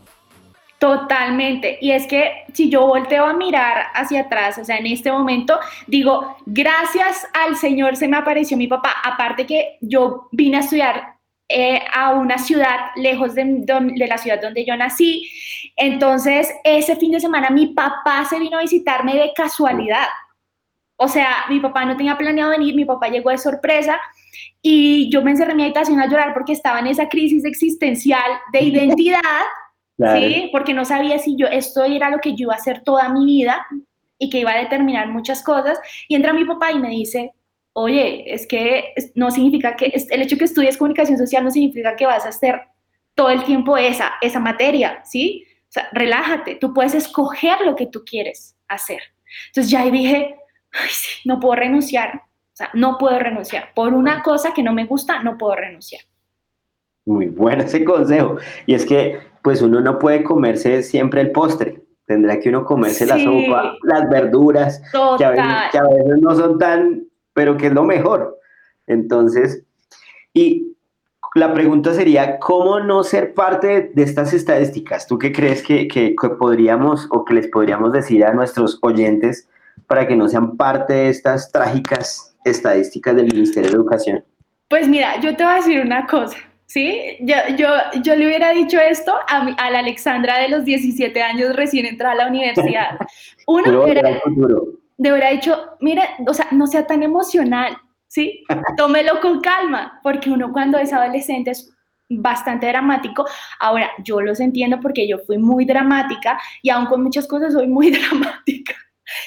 Totalmente. 0.79 1.79
Y 1.81 1.93
es 1.93 2.07
que 2.07 2.45
si 2.53 2.69
yo 2.69 2.87
volteo 2.87 3.25
a 3.25 3.33
mirar 3.33 3.87
hacia 3.95 4.23
atrás, 4.23 4.59
o 4.59 4.65
sea, 4.67 4.77
en 4.77 4.87
este 4.87 5.11
momento, 5.11 5.59
digo, 5.87 6.37
gracias 6.45 7.27
al 7.33 7.57
Señor 7.57 7.97
se 7.97 8.07
me 8.07 8.19
apareció 8.19 8.59
mi 8.59 8.67
papá. 8.67 8.93
Aparte 9.03 9.47
que 9.47 9.79
yo 9.81 10.29
vine 10.31 10.59
a 10.59 10.61
estudiar 10.61 11.15
eh, 11.49 11.81
a 11.93 12.15
una 12.15 12.39
ciudad 12.39 12.91
lejos 12.97 13.35
de, 13.35 13.45
de, 13.45 14.07
la 14.07 14.19
ciudad 14.19 14.41
donde 14.41 14.65
yo 14.65 14.77
nací. 14.77 15.31
Entonces, 15.77 16.53
ese 16.63 16.97
fin 16.97 17.13
de 17.13 17.21
semana 17.21 17.51
mi 17.51 17.69
papá 17.69 18.25
se 18.25 18.39
vino 18.39 18.59
a 18.59 18.63
visitarme 18.63 19.15
de 19.15 19.33
casualidad. 19.35 20.07
O 20.97 21.09
sea, 21.09 21.47
mi 21.49 21.61
papá 21.61 21.85
no 21.85 21.97
tenía 21.97 22.17
planeado 22.17 22.51
venir, 22.51 22.75
mi 22.75 22.85
papá 22.85 23.09
llegó 23.09 23.31
de 23.31 23.39
sorpresa 23.39 24.01
y 24.63 25.11
yo 25.11 25.23
me 25.23 25.33
encerré 25.33 25.51
en 25.51 25.57
mi 25.57 25.65
habitación 25.65 26.01
a 26.01 26.07
llorar 26.07 26.33
porque 26.33 26.53
estaba 26.53 26.79
en 26.79 26.87
esa 26.87 27.09
crisis 27.09 27.45
existencial 27.45 28.31
de 28.53 28.61
identidad, 28.63 29.21
¿sí? 29.99 30.49
Porque 30.53 30.73
no 30.73 30.85
sabía 30.85 31.19
si 31.19 31.37
yo 31.37 31.47
esto 31.49 31.85
era 31.85 32.11
lo 32.11 32.19
que 32.19 32.31
yo 32.31 32.45
iba 32.45 32.55
a 32.55 32.59
hacer 32.59 32.83
toda 32.83 33.09
mi 33.09 33.25
vida 33.25 33.67
y 34.19 34.31
que 34.31 34.39
iba 34.41 34.53
a 34.53 34.59
determinar 34.59 35.09
muchas 35.09 35.43
cosas. 35.43 35.79
Y 36.09 36.15
entra 36.15 36.33
mi 36.33 36.45
papá 36.45 36.71
y 36.71 36.79
me 36.79 36.91
dice, 36.91 37.33
oye, 37.73 38.33
es 38.33 38.47
que 38.47 38.95
no 39.17 39.33
significa 39.33 39.75
que 39.75 39.93
el 40.11 40.23
hecho 40.23 40.39
que 40.39 40.45
estudies 40.45 40.77
comunicación 40.77 41.19
social 41.19 41.43
no 41.43 41.51
significa 41.51 41.97
que 41.97 42.07
vas 42.07 42.25
a 42.25 42.29
hacer 42.29 42.63
todo 43.15 43.31
el 43.31 43.45
tiempo 43.45 43.77
esa, 43.77 44.13
esa 44.21 44.41
materia, 44.41 45.03
¿sí? 45.05 45.45
Sea, 45.75 45.89
relájate, 45.93 46.55
tú 46.55 46.73
puedes 46.73 46.95
escoger 46.95 47.61
lo 47.65 47.75
que 47.75 47.87
tú 47.87 48.05
quieres 48.05 48.57
hacer. 48.69 49.01
Entonces 49.49 49.71
ya 49.71 49.81
ahí 49.81 49.91
dije, 49.91 50.37
Ay, 50.75 50.89
sí, 50.91 51.29
no 51.29 51.39
puedo 51.39 51.55
renunciar, 51.55 52.17
o 52.17 52.57
sea, 52.57 52.71
no 52.75 52.99
puedo 52.99 53.19
renunciar. 53.19 53.73
Por 53.75 53.95
una 53.95 54.23
cosa 54.23 54.53
que 54.53 54.63
no 54.63 54.73
me 54.73 54.87
gusta, 54.87 55.23
no 55.23 55.39
puedo 55.39 55.55
renunciar. 55.55 56.03
Muy 57.07 57.29
bueno 57.29 57.63
ese 57.63 57.85
consejo. 57.85 58.37
Y 58.67 58.75
es 58.75 58.85
que, 58.85 59.21
pues 59.43 59.63
uno 59.63 59.81
no 59.81 59.99
puede 59.99 60.25
comerse 60.25 60.83
siempre 60.83 61.21
el 61.21 61.31
postre. 61.31 61.83
Tendrá 62.07 62.41
que 62.41 62.49
uno 62.49 62.65
comerse 62.65 63.07
la 63.07 63.19
sopa, 63.19 63.75
las 63.83 64.11
verduras, 64.11 64.83
que 65.19 65.25
a, 65.25 65.31
veces, 65.31 66.21
no 66.21 66.35
son 66.35 66.59
tan, 66.59 67.05
pero 67.33 67.57
que 67.57 67.69
es 67.69 67.73
lo 67.73 67.85
mejor. 67.85 68.39
Entonces, 68.87 69.65
y 70.33 70.74
la 71.35 71.53
pregunta 71.53 71.93
sería, 71.93 72.39
¿cómo 72.39 72.79
no 72.79 73.03
ser 73.03 73.35
parte 73.35 73.91
de, 73.93 74.03
estas 74.03 74.33
estadísticas? 74.33 75.07
¿Tú 75.07 75.19
qué 75.19 75.33
crees 75.33 75.63
que, 75.63 75.89
que, 75.89 76.15
que, 76.15 76.29
podríamos 76.31 77.09
o 77.11 77.25
que 77.25 77.35
les 77.35 77.49
podríamos 77.49 77.93
decir 77.93 78.25
a 78.25 78.33
nuestros 78.33 78.79
oyentes 78.83 79.49
para 79.89 80.07
que 80.07 80.15
no 80.15 80.29
sean 80.29 80.57
parte 80.57 80.93
de 80.93 81.09
estas 81.09 81.51
trágicas 81.51 82.37
estadísticas 82.45 83.17
del 83.17 83.27
Ministerio 83.27 83.69
de 83.69 83.77
Educación? 83.77 84.25
Pues 84.69 84.87
mira, 84.89 85.21
yo 85.21 85.37
te 85.37 85.43
voy 85.43 85.53
a 85.53 85.57
decir 85.57 85.81
una 85.81 86.07
cosa, 86.07 86.37
¿sí? 86.67 87.17
Yo, 87.21 87.35
yo, 87.57 87.69
yo 88.03 88.15
le 88.15 88.27
hubiera 88.27 88.51
dicho 88.51 88.79
esto 88.79 89.13
a, 89.29 89.47
a 89.59 89.71
la 89.71 89.81
Alexandra 89.81 90.39
de 90.39 90.49
los 90.49 90.65
17 90.65 91.21
años 91.21 91.57
recién 91.57 91.87
entrada 91.87 92.13
a 92.15 92.17
la 92.17 92.29
universidad. 92.29 92.99
Uno 93.49 93.83
hubiera, 93.83 94.21
hubiera 94.97 95.31
dicho, 95.31 95.59
mire, 95.81 96.03
o 96.27 96.33
sea, 96.33 96.47
no 96.53 96.69
sea 96.69 96.87
tan 96.87 97.03
emocional, 97.03 97.77
¿sí? 98.15 98.45
Tómelo 98.77 99.21
con 99.21 99.41
calma, 99.41 99.99
porque 100.05 100.31
uno 100.31 100.53
cuando 100.53 100.79
es 100.79 100.93
adolescente 100.93 101.51
es 101.51 101.69
bastante 102.09 102.69
dramático. 102.69 103.27
Ahora, 103.59 103.91
yo 104.05 104.21
los 104.21 104.39
entiendo 104.39 104.79
porque 104.81 105.09
yo 105.09 105.19
fui 105.27 105.37
muy 105.37 105.65
dramática 105.65 106.39
y 106.63 106.71
aún 106.71 106.87
con 106.87 107.03
muchas 107.03 107.27
cosas 107.27 107.55
soy 107.55 107.67
muy 107.67 107.91
dramática 107.99 108.75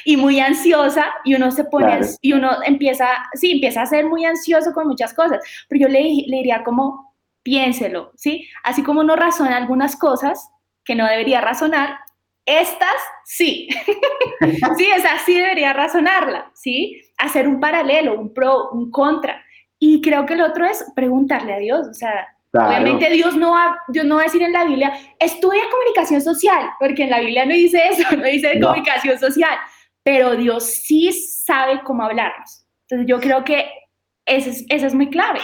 y 0.06 0.16
muy 0.16 0.40
ansiosa 0.40 1.08
y 1.26 1.36
uno 1.36 1.52
se 1.52 1.66
pone 1.66 2.00
y 2.22 2.32
uno 2.32 2.64
empieza, 2.64 3.10
sí, 3.34 3.52
empieza 3.52 3.82
a 3.82 3.86
ser 3.86 4.06
muy 4.06 4.24
ansioso 4.24 4.72
con 4.72 4.88
muchas 4.88 5.14
cosas, 5.14 5.40
pero 5.68 5.82
yo 5.82 5.88
le, 5.90 6.02
le 6.26 6.38
diría 6.38 6.64
como, 6.64 7.14
piénselo, 7.44 8.14
¿sí? 8.16 8.48
Así 8.64 8.84
como 8.84 9.02
uno 9.02 9.18
razona 9.18 9.58
algunas 9.58 9.98
cosas 9.98 10.50
que 10.86 10.96
no 10.96 11.06
debería 11.06 11.42
razonar, 11.42 11.98
estas 12.48 12.96
sí, 13.26 13.68
sí, 14.78 14.90
esa 14.90 15.20
sí 15.26 15.36
debería 15.36 15.74
razonarla, 15.74 16.50
¿sí? 16.56 17.02
Hacer 17.18 17.48
un 17.48 17.60
paralelo, 17.60 18.20
un 18.20 18.34
pro, 18.34 18.72
un 18.72 18.90
contra. 18.90 19.44
Y 19.78 20.02
creo 20.02 20.26
que 20.26 20.34
el 20.34 20.42
otro 20.42 20.66
es 20.66 20.84
preguntarle 20.96 21.54
a 21.54 21.60
Dios, 21.60 21.88
o 21.88 21.94
sea, 21.94 22.28
Obviamente 22.54 23.10
Dios 23.12 23.36
no, 23.36 23.52
va, 23.52 23.78
Dios 23.90 24.06
no 24.06 24.16
va 24.16 24.22
a 24.22 24.24
decir 24.24 24.42
en 24.42 24.54
la 24.54 24.64
Biblia, 24.64 24.92
estudia 25.20 25.62
comunicación 25.70 26.22
social, 26.22 26.70
porque 26.80 27.04
en 27.04 27.10
la 27.10 27.20
Biblia 27.20 27.46
no 27.46 27.54
dice 27.54 27.82
eso, 27.92 28.04
no 28.16 28.24
dice 28.24 28.60
comunicación 28.60 29.20
social, 29.20 29.58
pero 30.02 30.36
Dios 30.36 30.64
sí 30.64 31.12
sabe 31.12 31.82
cómo 31.84 32.04
hablarnos. 32.04 32.66
Entonces 32.84 33.08
yo 33.08 33.20
creo 33.20 33.44
que 33.44 33.70
esa 34.26 34.50
es, 34.50 34.66
es 34.70 34.94
muy 34.94 35.10
clave. 35.10 35.40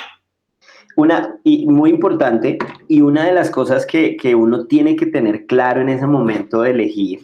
Una, 0.95 1.39
y 1.43 1.65
muy 1.67 1.89
importante, 1.89 2.57
y 2.88 3.01
una 3.01 3.25
de 3.25 3.33
las 3.33 3.50
cosas 3.50 3.85
que, 3.85 4.15
que 4.15 4.35
uno 4.35 4.67
tiene 4.67 4.95
que 4.95 5.07
tener 5.07 5.45
claro 5.47 5.81
en 5.81 5.89
ese 5.89 6.05
momento 6.05 6.62
de 6.62 6.71
elegir 6.71 7.21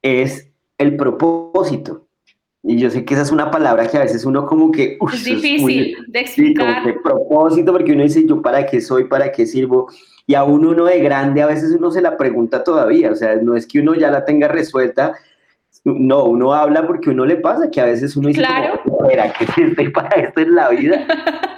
es 0.00 0.50
el 0.78 0.96
propósito. 0.96 2.06
Y 2.64 2.78
yo 2.78 2.90
sé 2.90 3.04
que 3.04 3.14
esa 3.14 3.24
es 3.24 3.32
una 3.32 3.50
palabra 3.50 3.88
que 3.88 3.96
a 3.96 4.02
veces 4.02 4.24
uno 4.24 4.46
como 4.46 4.70
que... 4.70 4.96
es 5.12 5.24
difícil 5.24 5.96
de 6.06 6.20
explicar. 6.20 6.84
de 6.86 6.94
propósito, 6.94 7.72
porque 7.72 7.92
uno 7.92 8.04
dice, 8.04 8.24
yo 8.26 8.40
para 8.40 8.66
qué 8.66 8.80
soy, 8.80 9.04
para 9.04 9.32
qué 9.32 9.46
sirvo. 9.46 9.90
Y 10.26 10.34
aún 10.34 10.64
uno 10.64 10.84
de 10.84 11.00
grande, 11.00 11.42
a 11.42 11.46
veces 11.46 11.74
uno 11.76 11.90
se 11.90 12.00
la 12.00 12.16
pregunta 12.16 12.62
todavía. 12.62 13.10
O 13.10 13.16
sea, 13.16 13.34
no 13.36 13.56
es 13.56 13.66
que 13.66 13.80
uno 13.80 13.94
ya 13.94 14.12
la 14.12 14.24
tenga 14.24 14.46
resuelta. 14.46 15.14
No, 15.84 16.24
uno 16.24 16.54
habla 16.54 16.86
porque 16.86 17.10
uno 17.10 17.26
le 17.26 17.36
pasa, 17.36 17.68
que 17.68 17.80
a 17.80 17.86
veces 17.86 18.16
uno 18.16 18.28
dice, 18.28 18.42
claro. 18.42 18.80
¿para 19.00 19.32
qué 19.32 19.44
estoy 19.62 19.88
para 19.90 20.20
esto 20.20 20.40
en 20.40 20.54
la 20.54 20.68
vida? 20.68 21.04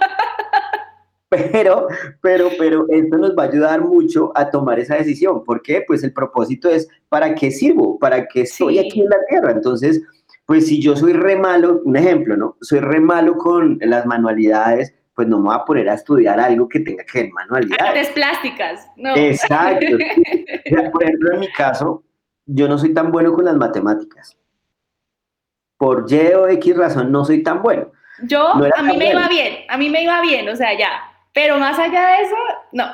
pero, 1.29 1.87
pero, 2.21 2.49
pero 2.57 2.85
esto 2.89 3.17
nos 3.17 3.35
va 3.35 3.43
a 3.43 3.47
ayudar 3.47 3.81
mucho 3.81 4.31
a 4.35 4.49
tomar 4.49 4.79
esa 4.79 4.95
decisión. 4.95 5.43
¿Por 5.43 5.61
qué? 5.61 5.83
Pues 5.85 6.03
el 6.03 6.13
propósito 6.13 6.69
es, 6.69 6.87
¿para 7.09 7.33
qué 7.35 7.51
sirvo? 7.51 7.97
¿Para 7.99 8.27
qué 8.27 8.41
estoy 8.41 8.79
aquí 8.79 9.01
en 9.01 9.09
la 9.09 9.17
tierra? 9.27 9.51
Entonces, 9.51 10.01
pues 10.45 10.67
si 10.67 10.81
yo 10.81 10.95
soy 10.95 11.13
re 11.13 11.35
malo, 11.35 11.81
un 11.83 11.97
ejemplo, 11.97 12.37
¿no? 12.37 12.57
Soy 12.61 12.79
re 12.79 12.99
malo 12.99 13.37
con 13.37 13.77
las 13.81 14.05
manualidades, 14.05 14.93
pues 15.15 15.27
no 15.27 15.39
me 15.39 15.45
voy 15.45 15.55
a 15.55 15.65
poner 15.65 15.89
a 15.89 15.95
estudiar 15.95 16.39
algo 16.39 16.67
que 16.69 16.81
tenga 16.81 17.03
que 17.03 17.23
ver 17.23 17.31
manualidades. 17.31 17.81
Artes 17.81 18.09
plásticas, 18.09 18.87
¿no? 18.97 19.15
Exacto. 19.15 19.97
por 20.91 21.03
ejemplo, 21.03 21.33
en 21.33 21.39
mi 21.39 21.51
caso, 21.51 22.03
yo 22.45 22.67
no 22.67 22.77
soy 22.77 22.93
tan 22.93 23.11
bueno 23.11 23.33
con 23.33 23.45
las 23.45 23.55
matemáticas. 23.55 24.37
Por 25.77 26.05
Y 26.09 26.33
o 26.33 26.47
X 26.47 26.77
razón 26.77 27.11
no 27.11 27.25
soy 27.25 27.43
tan 27.43 27.61
bueno. 27.61 27.91
Yo, 28.23 28.47
a 28.47 28.83
mí 28.83 28.97
me 28.97 29.09
iba 29.09 29.27
bien, 29.27 29.65
a 29.67 29.77
mí 29.77 29.89
me 29.89 30.03
iba 30.03 30.21
bien, 30.21 30.47
o 30.47 30.55
sea, 30.55 30.77
ya. 30.77 31.14
Pero 31.35 31.59
más 31.59 31.77
allá 31.77 32.07
de 32.07 32.23
eso, 32.23 32.35
no. 32.71 32.85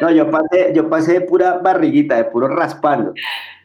No, 0.00 0.10
yo 0.10 0.30
pasé, 0.30 0.72
yo 0.72 0.88
pasé 0.88 1.14
de 1.14 1.20
pura 1.22 1.58
barriguita, 1.58 2.16
de 2.16 2.24
puro 2.24 2.46
raspando. 2.46 3.12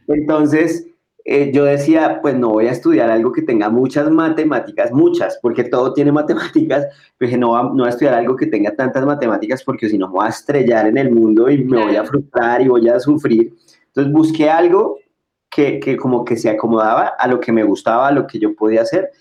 Entonces, 0.07 0.88
eh, 1.24 1.51
yo 1.53 1.63
decía, 1.63 2.19
pues 2.22 2.36
no 2.36 2.50
voy 2.50 2.67
a 2.67 2.72
estudiar 2.72 3.12
algo 3.12 3.31
que 3.31 3.43
tenga 3.43 3.69
muchas 3.69 4.10
matemáticas, 4.10 4.91
muchas, 4.91 5.38
porque 5.41 5.63
todo 5.63 5.93
tiene 5.93 6.12
matemáticas, 6.24 6.88
pero 7.17 7.27
dije, 7.27 7.38
no, 7.38 7.62
no 7.63 7.75
voy 7.75 7.86
a 7.86 7.89
estudiar 7.89 8.15
algo 8.15 8.36
que 8.36 8.48
tenga 8.48 8.75
tantas 8.75 9.05
matemáticas 9.05 9.63
porque 9.63 9.89
si 9.89 9.98
no 9.98 10.07
me 10.07 10.13
voy 10.13 10.25
a 10.25 10.29
estrellar 10.29 10.88
en 10.88 10.98
el 10.98 11.12
mundo 11.12 11.48
y 11.50 11.63
me 11.63 11.84
voy 11.84 11.96
a 11.96 12.03
frustrar 12.03 12.62
y 12.62 12.69
voy 12.69 12.89
a 12.89 13.00
sufrir. 13.00 13.53
Entonces 13.88 14.12
busqué 14.12 14.50
algo 14.50 14.98
que, 15.51 15.79
que 15.79 15.98
como 15.98 16.25
que 16.25 16.36
se 16.36 16.50
acomodaba 16.50 17.13
a 17.19 17.27
lo 17.27 17.39
que 17.39 17.51
me 17.51 17.63
gustaba, 17.63 18.07
a 18.07 18.12
lo 18.12 18.25
que 18.25 18.39
yo 18.39 18.55
podía 18.55 18.81
hacer. 18.81 19.12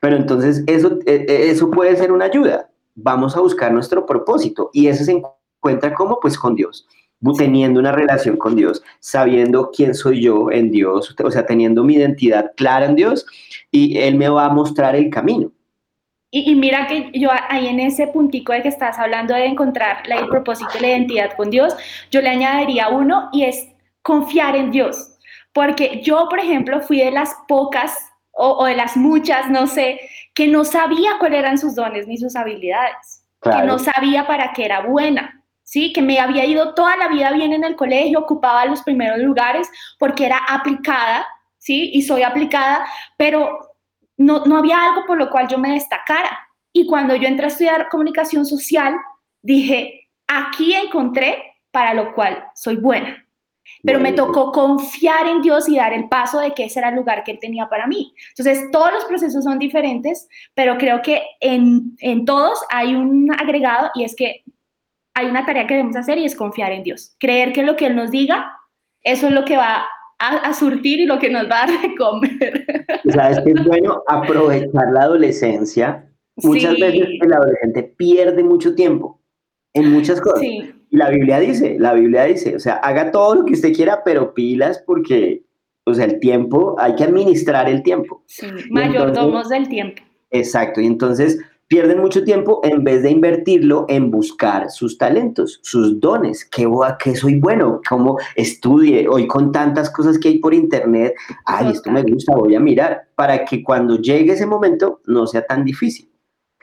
Pero 0.00 0.16
entonces 0.16 0.62
eso, 0.68 1.00
e, 1.04 1.26
e, 1.28 1.50
eso 1.50 1.68
puede 1.68 1.96
ser 1.96 2.12
una 2.12 2.26
ayuda. 2.26 2.68
Vamos 3.00 3.36
a 3.36 3.40
buscar 3.40 3.72
nuestro 3.72 4.04
propósito 4.04 4.70
y 4.72 4.88
eso 4.88 5.04
se 5.04 5.22
encuentra 5.60 5.94
como 5.94 6.18
pues 6.20 6.36
con 6.38 6.54
Dios 6.54 6.86
teniendo 7.36 7.80
una 7.80 7.92
relación 7.92 8.36
con 8.36 8.56
Dios, 8.56 8.82
sabiendo 9.00 9.70
quién 9.74 9.94
soy 9.94 10.22
yo 10.22 10.50
en 10.50 10.70
Dios, 10.70 11.14
o 11.22 11.30
sea, 11.30 11.46
teniendo 11.46 11.82
mi 11.82 11.94
identidad 11.94 12.52
clara 12.56 12.86
en 12.86 12.94
Dios 12.94 13.26
y 13.70 13.98
Él 13.98 14.14
me 14.14 14.28
va 14.28 14.46
a 14.46 14.50
mostrar 14.50 14.94
el 14.94 15.10
camino. 15.10 15.50
Y, 16.30 16.54
mira 16.56 16.86
que 16.86 17.10
yo 17.14 17.30
ahí 17.48 17.68
en 17.68 17.80
ese 17.80 18.06
puntico 18.06 18.52
de 18.52 18.62
que 18.62 18.68
estás 18.68 18.98
hablando 18.98 19.34
de 19.34 19.46
encontrar 19.46 20.06
la, 20.06 20.16
el 20.16 20.28
propósito 20.28 20.70
y 20.78 20.82
la 20.82 20.88
identidad 20.88 21.32
con 21.36 21.48
Dios, 21.48 21.74
yo 22.10 22.20
le 22.20 22.28
añadiría 22.28 22.90
uno 22.90 23.30
y 23.32 23.44
es 23.44 23.66
confiar 24.02 24.54
en 24.54 24.70
Dios. 24.70 25.16
Porque 25.54 26.02
yo, 26.04 26.28
por 26.28 26.38
ejemplo, 26.38 26.82
fui 26.82 26.98
de 26.98 27.10
las 27.10 27.34
pocas 27.48 28.07
o, 28.40 28.64
de 28.64 28.76
las 28.76 28.96
muchas, 28.96 29.50
no 29.50 29.66
sé, 29.66 30.00
que 30.32 30.46
no 30.46 30.64
sabía 30.64 31.18
cuáles 31.18 31.40
eran 31.40 31.58
sus 31.58 31.74
dones 31.74 32.06
ni 32.06 32.16
sus 32.16 32.36
habilidades, 32.36 33.24
que 33.42 33.62
no 33.64 33.78
sabía 33.78 34.26
para 34.26 34.52
qué 34.52 34.64
era 34.64 34.80
buena. 34.80 35.34
¿sí? 35.68 35.92
Que 35.92 36.00
me 36.00 36.18
había 36.18 36.46
ido 36.46 36.72
toda 36.72 36.96
la 36.96 37.08
vida 37.08 37.30
bien 37.32 37.52
en 37.52 37.62
el 37.62 37.76
colegio, 37.76 38.20
ocupaba 38.20 38.64
los 38.64 38.82
primeros 38.82 39.18
lugares 39.18 39.68
porque 39.98 40.24
era 40.24 40.38
aplicada, 40.48 41.26
¿sí? 41.58 41.90
Y 41.92 42.00
soy 42.02 42.22
aplicada, 42.22 42.86
pero 43.18 43.74
no, 44.16 44.46
no 44.46 44.56
había 44.56 44.82
algo 44.82 45.04
por 45.06 45.18
lo 45.18 45.28
cual 45.28 45.46
yo 45.46 45.58
me 45.58 45.72
destacara. 45.72 46.30
Y 46.72 46.86
cuando 46.86 47.14
yo 47.16 47.28
entré 47.28 47.44
a 47.44 47.48
estudiar 47.48 47.88
comunicación 47.90 48.46
social, 48.46 48.96
dije, 49.42 50.08
aquí 50.26 50.74
encontré 50.74 51.56
para 51.70 51.92
lo 51.92 52.14
cual 52.14 52.46
soy 52.54 52.76
buena. 52.76 53.27
Pero 53.82 54.00
me 54.00 54.12
tocó 54.12 54.50
confiar 54.52 55.26
en 55.26 55.40
Dios 55.40 55.68
y 55.68 55.76
dar 55.76 55.92
el 55.92 56.08
paso 56.08 56.40
de 56.40 56.52
que 56.52 56.64
ese 56.64 56.80
era 56.80 56.88
el 56.88 56.96
lugar 56.96 57.22
que 57.24 57.32
Él 57.32 57.38
tenía 57.40 57.68
para 57.68 57.86
mí. 57.86 58.12
Entonces, 58.30 58.70
todos 58.72 58.92
los 58.92 59.04
procesos 59.04 59.44
son 59.44 59.58
diferentes, 59.58 60.28
pero 60.54 60.78
creo 60.78 61.00
que 61.02 61.22
en, 61.40 61.96
en 62.00 62.24
todos 62.24 62.58
hay 62.70 62.94
un 62.94 63.30
agregado 63.32 63.90
y 63.94 64.04
es 64.04 64.16
que 64.16 64.42
hay 65.14 65.26
una 65.26 65.44
tarea 65.44 65.66
que 65.66 65.74
debemos 65.74 65.96
hacer 65.96 66.18
y 66.18 66.24
es 66.24 66.34
confiar 66.34 66.72
en 66.72 66.82
Dios. 66.82 67.16
Creer 67.18 67.52
que 67.52 67.62
lo 67.62 67.76
que 67.76 67.86
Él 67.86 67.96
nos 67.96 68.10
diga, 68.10 68.52
eso 69.02 69.28
es 69.28 69.32
lo 69.32 69.44
que 69.44 69.56
va 69.56 69.84
a, 70.18 70.52
surtir 70.52 71.00
y 71.00 71.06
lo 71.06 71.18
que 71.18 71.30
nos 71.30 71.44
va 71.44 71.62
a 71.62 71.66
dar 71.66 71.80
de 71.80 71.94
comer. 71.96 72.66
Sabes 73.08 73.40
que 73.40 73.52
es 73.52 73.64
bueno 73.64 74.02
aprovechar 74.08 74.92
la 74.92 75.02
adolescencia. 75.02 76.04
Muchas 76.36 76.78
veces 76.78 77.08
el 77.20 77.32
adolescente 77.32 77.82
pierde 77.82 78.42
mucho 78.42 78.74
tiempo 78.74 79.17
en 79.78 79.92
muchas 79.92 80.20
cosas. 80.20 80.42
Y 80.42 80.72
la 80.90 81.10
Biblia 81.10 81.40
dice, 81.40 81.76
la 81.78 81.94
Biblia 81.94 82.24
dice, 82.24 82.56
o 82.56 82.60
sea, 82.60 82.74
haga 82.74 83.10
todo 83.10 83.36
lo 83.36 83.44
que 83.44 83.54
usted 83.54 83.72
quiera, 83.72 84.02
pero 84.04 84.34
pilas 84.34 84.82
porque, 84.86 85.42
o 85.84 85.94
sea, 85.94 86.06
el 86.06 86.20
tiempo, 86.20 86.76
hay 86.78 86.94
que 86.94 87.04
administrar 87.04 87.68
el 87.68 87.82
tiempo. 87.82 88.22
Sí, 88.26 88.46
mayordomos 88.70 89.48
del 89.48 89.68
tiempo. 89.68 90.02
Exacto, 90.30 90.80
y 90.80 90.86
entonces 90.86 91.38
pierden 91.68 92.00
mucho 92.00 92.24
tiempo 92.24 92.60
en 92.64 92.82
vez 92.82 93.02
de 93.02 93.10
invertirlo 93.10 93.84
en 93.88 94.10
buscar 94.10 94.70
sus 94.70 94.96
talentos, 94.96 95.60
sus 95.62 96.00
dones, 96.00 96.44
qué, 96.46 96.66
qué 96.98 97.14
soy 97.14 97.38
bueno, 97.38 97.80
cómo 97.88 98.18
estudie, 98.34 99.06
hoy 99.06 99.26
con 99.26 99.52
tantas 99.52 99.90
cosas 99.90 100.18
que 100.18 100.28
hay 100.28 100.38
por 100.38 100.54
internet, 100.54 101.14
ay, 101.44 101.72
esto 101.72 101.90
me 101.90 102.02
gusta, 102.02 102.34
voy 102.34 102.54
a 102.54 102.60
mirar, 102.60 103.08
para 103.14 103.44
que 103.44 103.62
cuando 103.62 104.00
llegue 104.00 104.32
ese 104.32 104.46
momento 104.46 105.00
no 105.06 105.26
sea 105.26 105.46
tan 105.46 105.64
difícil. 105.64 106.10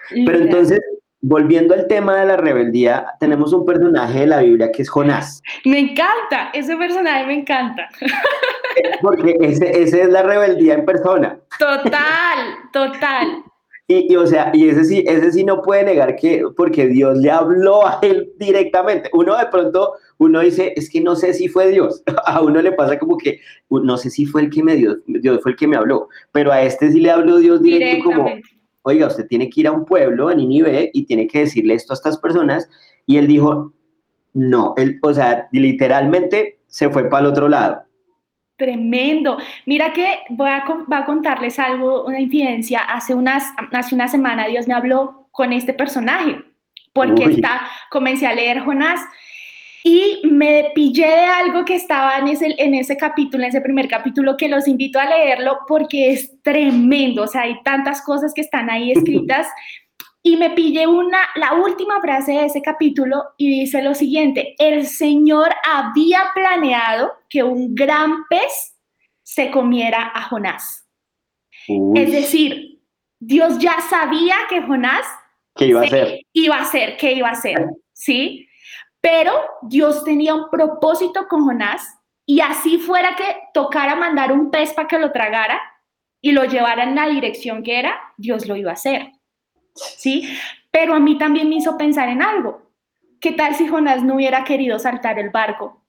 Pero 0.10 0.38
entonces, 0.38 0.80
volviendo 1.28 1.74
al 1.74 1.88
tema 1.88 2.20
de 2.20 2.28
la 2.28 2.38
rebeldía, 2.38 3.08
tenemos 3.20 3.52
un 3.52 3.66
personaje 3.66 4.20
de 4.20 4.28
la 4.28 4.42
Biblia 4.42 4.72
que 4.72 4.84
es 4.84 4.90
Jonás. 4.90 5.42
Me 5.66 5.80
encanta, 5.80 6.52
ese 6.54 6.78
personaje 6.78 7.26
me 7.26 7.40
encanta. 7.40 7.90
Porque 9.02 9.36
ese, 9.42 9.82
ese 9.82 10.04
es 10.04 10.10
la 10.10 10.22
rebeldía 10.22 10.76
en 10.76 10.86
persona. 10.86 11.40
Total, 11.58 12.40
total. 12.72 13.44
Y, 13.88 14.16
o 14.16 14.26
sea, 14.26 14.52
y 14.54 14.68
ese 14.68 14.84
sí, 14.84 15.04
ese 15.08 15.32
sí 15.32 15.44
no 15.44 15.62
puede 15.62 15.84
negar 15.84 16.16
que, 16.16 16.44
porque 16.58 16.88
Dios 16.88 17.20
le 17.20 17.30
habló 17.30 17.86
a 17.86 18.00
él 18.02 18.32
directamente. 18.40 19.12
Uno 19.14 19.38
de 19.38 19.46
pronto, 19.46 19.94
uno 20.18 20.40
dice, 20.40 20.74
es 20.76 20.90
que 20.90 21.02
no 21.02 21.16
sé 21.16 21.36
si 21.36 21.48
fue 21.48 21.70
Dios. 21.70 22.02
A 22.26 22.42
uno 22.42 22.64
le 22.64 22.72
pasa 22.72 22.98
como 22.98 23.16
que, 23.16 23.40
no 23.70 23.98
sé 23.98 24.10
si 24.10 24.26
fue 24.26 24.42
el 24.42 24.50
que 24.50 24.64
me 24.64 24.76
dio, 24.76 24.98
Dios 25.06 25.40
fue 25.44 25.52
el 25.52 25.58
que 25.58 25.68
me 25.68 25.78
habló. 25.78 26.10
Pero 26.32 26.52
a 26.52 26.64
este 26.64 26.92
sí 26.92 27.00
le 27.00 27.12
habló 27.12 27.38
Dios 27.38 27.62
directo 27.62 28.06
como, 28.06 28.28
oiga, 28.86 29.08
usted 29.08 29.28
tiene 29.28 29.50
que 29.50 29.62
ir 29.62 29.68
a 29.68 29.72
un 29.72 29.84
pueblo, 29.84 30.30
a 30.30 30.36
Ninive, 30.36 30.92
y 30.94 31.06
tiene 31.06 31.28
que 31.28 31.40
decirle 31.40 31.74
esto 31.74 31.94
a 31.94 31.96
estas 31.96 32.18
personas. 32.20 32.70
Y 33.06 33.18
él 33.18 33.28
dijo, 33.28 33.74
no, 34.34 34.74
él, 34.78 35.00
o 35.02 35.14
sea, 35.14 35.48
literalmente 35.52 36.60
se 36.68 36.90
fue 36.90 37.10
para 37.10 37.26
el 37.26 37.32
otro 37.32 37.50
lado. 37.50 37.82
Tremendo. 38.58 39.38
Mira 39.66 39.92
que 39.92 40.20
voy 40.30 40.50
a, 40.50 40.64
a, 40.64 41.06
contarles 41.06 41.58
algo, 41.58 42.06
una 42.06 42.20
infidencia. 42.20 42.80
Hace, 42.80 43.14
unas, 43.14 43.44
hace 43.72 43.96
una 43.96 44.08
semana 44.08 44.48
Dios 44.48 44.68
me 44.68 44.74
habló 44.74 45.28
con 45.32 45.52
este 45.52 45.74
personaje, 45.74 46.42
porque 46.94 47.26
está, 47.26 47.62
comencé 47.90 48.28
a 48.28 48.34
leer 48.34 48.60
Jonás 48.60 49.02
y 49.88 50.22
me 50.24 50.72
pillé 50.74 51.06
de 51.06 51.26
algo 51.26 51.64
que 51.64 51.76
estaba 51.76 52.18
en 52.18 52.28
ese, 52.28 52.56
en 52.58 52.74
ese 52.74 52.98
capítulo, 52.98 53.44
en 53.44 53.50
ese 53.50 53.62
primer 53.62 53.88
capítulo, 53.88 54.36
que 54.36 54.50
los 54.50 54.68
invito 54.68 55.00
a 55.00 55.06
leerlo 55.06 55.60
porque 55.68 56.10
es 56.10 56.42
tremendo. 56.42 57.22
O 57.22 57.28
sea, 57.28 57.44
hay 57.44 57.62
tantas 57.62 58.02
cosas 58.02 58.34
que 58.34 58.42
están 58.42 58.72
ahí 58.72 58.92
escritas. 58.92 59.48
Y 60.24 60.38
me 60.38 60.50
pillé 60.50 60.88
una, 60.88 61.20
la 61.36 61.54
última 61.54 62.02
frase 62.02 62.32
de 62.32 62.46
ese 62.46 62.64
capítulo 62.64 63.26
y 63.38 63.60
dice 63.60 63.84
lo 63.84 63.94
siguiente, 63.94 64.56
el 64.58 64.88
Señor 64.88 65.50
había 65.72 66.32
planeado 66.34 67.12
que 67.30 67.44
un 67.44 67.76
gran 67.76 68.26
pez 68.28 68.76
se 69.22 69.52
comiera 69.52 70.12
a 70.16 70.24
Jonás. 70.24 70.88
Es 71.94 72.12
decir, 72.12 72.82
Dios 73.20 73.60
ya 73.60 73.80
sabía 73.88 74.36
que 74.50 74.64
Jonás 74.64 75.06
¿Qué 75.56 75.68
iba 75.68 75.82
a 75.82 75.84
hacer? 75.84 76.22
Iba 76.34 76.56
a 76.56 76.62
hacer, 76.62 76.98
¿qué 76.98 77.14
iba 77.14 77.30
a 77.30 77.34
hacer? 77.34 77.68
¿Sí? 77.94 78.48
Pero 79.06 79.40
Dios 79.62 80.04
tenía 80.04 80.34
un 80.34 80.50
propósito 80.50 81.28
con 81.28 81.46
Jonás 81.46 82.00
y 82.26 82.40
así 82.40 82.80
fuera 82.80 83.16
que 83.16 83.38
tocara 83.54 83.96
mandar 83.96 84.32
un 84.32 84.50
pez 84.50 84.74
para 84.74 84.88
que 84.88 84.98
lo 84.98 85.12
tragara 85.12 85.62
y 86.22 86.32
lo 86.32 86.46
llevara 86.46 86.82
en 86.82 86.96
la 86.96 87.08
dirección 87.08 87.62
que 87.62 87.78
era, 87.78 87.96
Dios 88.18 88.48
lo 88.48 88.56
iba 88.56 88.72
a 88.72 88.74
hacer. 88.74 89.12
¿sí? 89.76 90.28
Pero 90.72 90.96
a 90.96 91.00
mí 91.00 91.20
también 91.20 91.50
me 91.50 91.58
hizo 91.58 91.78
pensar 91.78 92.10
en 92.10 92.24
algo. 92.24 92.72
¿Qué 93.22 93.32
tal 93.34 93.54
si 93.54 93.68
Jonás 93.68 94.02
no 94.02 94.16
hubiera 94.16 94.44
querido 94.44 94.80
saltar 94.80 95.20
el 95.20 95.30
barco? 95.30 95.86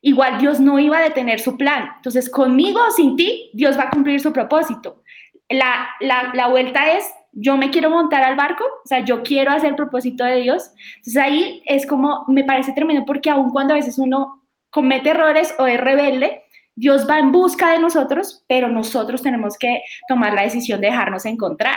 Igual 0.00 0.38
Dios 0.38 0.58
no 0.58 0.80
iba 0.80 0.98
a 0.98 1.02
detener 1.02 1.38
su 1.38 1.56
plan. 1.56 1.92
Entonces, 1.98 2.28
conmigo 2.28 2.80
o 2.84 2.90
sin 2.90 3.14
ti, 3.14 3.48
Dios 3.52 3.78
va 3.78 3.84
a 3.84 3.90
cumplir 3.90 4.20
su 4.20 4.32
propósito. 4.32 5.04
La, 5.48 5.88
la, 6.00 6.48
vuelta 6.48 6.96
es, 6.96 7.08
yo 7.32 7.56
me 7.56 7.70
quiero 7.70 7.90
montar 7.90 8.22
al 8.22 8.36
barco, 8.36 8.64
o 8.64 8.86
sea, 8.86 9.00
yo 9.04 9.22
quiero 9.22 9.52
hacer 9.52 9.70
el 9.70 9.76
propósito 9.76 10.24
de 10.24 10.40
Dios. 10.40 10.70
Entonces 10.96 11.16
ahí 11.16 11.62
es 11.66 11.86
como, 11.86 12.24
me 12.28 12.44
parece 12.44 12.72
tremendo 12.72 13.04
porque 13.06 13.30
aun 13.30 13.50
cuando 13.50 13.74
a 13.74 13.76
veces 13.76 13.98
uno 13.98 14.42
comete 14.70 15.10
errores 15.10 15.54
o 15.58 15.66
es 15.66 15.80
rebelde, 15.80 16.42
Dios 16.74 17.06
va 17.08 17.18
en 17.18 17.32
busca 17.32 17.72
de 17.72 17.78
nosotros, 17.78 18.44
pero 18.48 18.68
nosotros 18.68 19.22
tenemos 19.22 19.58
que 19.58 19.82
tomar 20.08 20.32
la 20.32 20.42
decisión 20.42 20.80
de 20.80 20.88
dejarnos 20.88 21.26
encontrar 21.26 21.76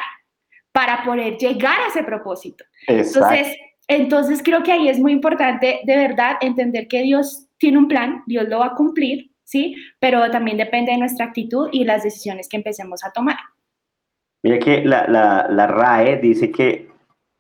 para 0.72 1.04
poder 1.04 1.38
llegar 1.38 1.80
a 1.82 1.88
ese 1.88 2.04
propósito. 2.04 2.64
Entonces, 2.88 3.56
entonces 3.88 4.42
creo 4.44 4.64
que 4.64 4.72
ahí 4.72 4.88
es 4.88 5.00
muy 5.00 5.12
importante 5.12 5.82
de 5.84 5.98
verdad 5.98 6.38
entender 6.42 6.88
que 6.88 7.02
Dios 7.02 7.48
tiene 7.58 7.78
un 7.78 7.88
plan, 7.88 8.24
Dios 8.28 8.48
lo 8.48 8.60
va 8.60 8.68
a 8.68 8.76
cumplir, 8.76 9.32
¿sí? 9.44 9.76
Pero 10.00 10.30
también 10.32 10.58
depende 10.58 10.92
de 10.92 10.98
nuestra 10.98 11.26
actitud 11.26 11.70
y 11.72 11.84
las 11.84 12.04
decisiones 12.04 12.48
que 12.48 12.58
empecemos 12.58 13.04
a 13.04 13.12
tomar. 13.12 13.38
Mira 14.44 14.60
que 14.60 14.84
la, 14.84 15.08
la, 15.08 15.48
la 15.50 15.68
RAE 15.68 16.18
dice 16.18 16.52
que 16.52 16.90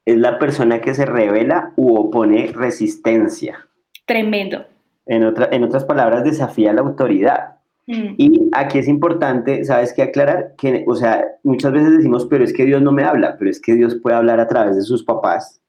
es 0.05 0.17
la 0.17 0.39
persona 0.39 0.81
que 0.81 0.93
se 0.93 1.05
revela 1.05 1.73
u 1.75 1.95
opone 1.95 2.51
resistencia. 2.53 3.67
Tremendo. 4.05 4.65
En, 5.05 5.23
otra, 5.23 5.49
en 5.51 5.63
otras 5.63 5.85
palabras, 5.85 6.23
desafía 6.23 6.73
la 6.73 6.81
autoridad. 6.81 7.57
Mm. 7.87 8.15
Y 8.17 8.49
aquí 8.53 8.79
es 8.79 8.87
importante, 8.87 9.63
¿sabes 9.65 9.93
qué 9.93 10.03
aclarar? 10.03 10.55
Que, 10.57 10.85
o 10.87 10.95
sea, 10.95 11.25
muchas 11.43 11.73
veces 11.73 11.97
decimos, 11.97 12.25
pero 12.29 12.43
es 12.43 12.53
que 12.53 12.65
Dios 12.65 12.81
no 12.81 12.91
me 12.91 13.03
habla, 13.03 13.35
pero 13.37 13.51
es 13.51 13.59
que 13.59 13.75
Dios 13.75 13.95
puede 14.01 14.15
hablar 14.15 14.39
a 14.39 14.47
través 14.47 14.75
de 14.75 14.83
sus 14.83 15.03
papás, 15.03 15.61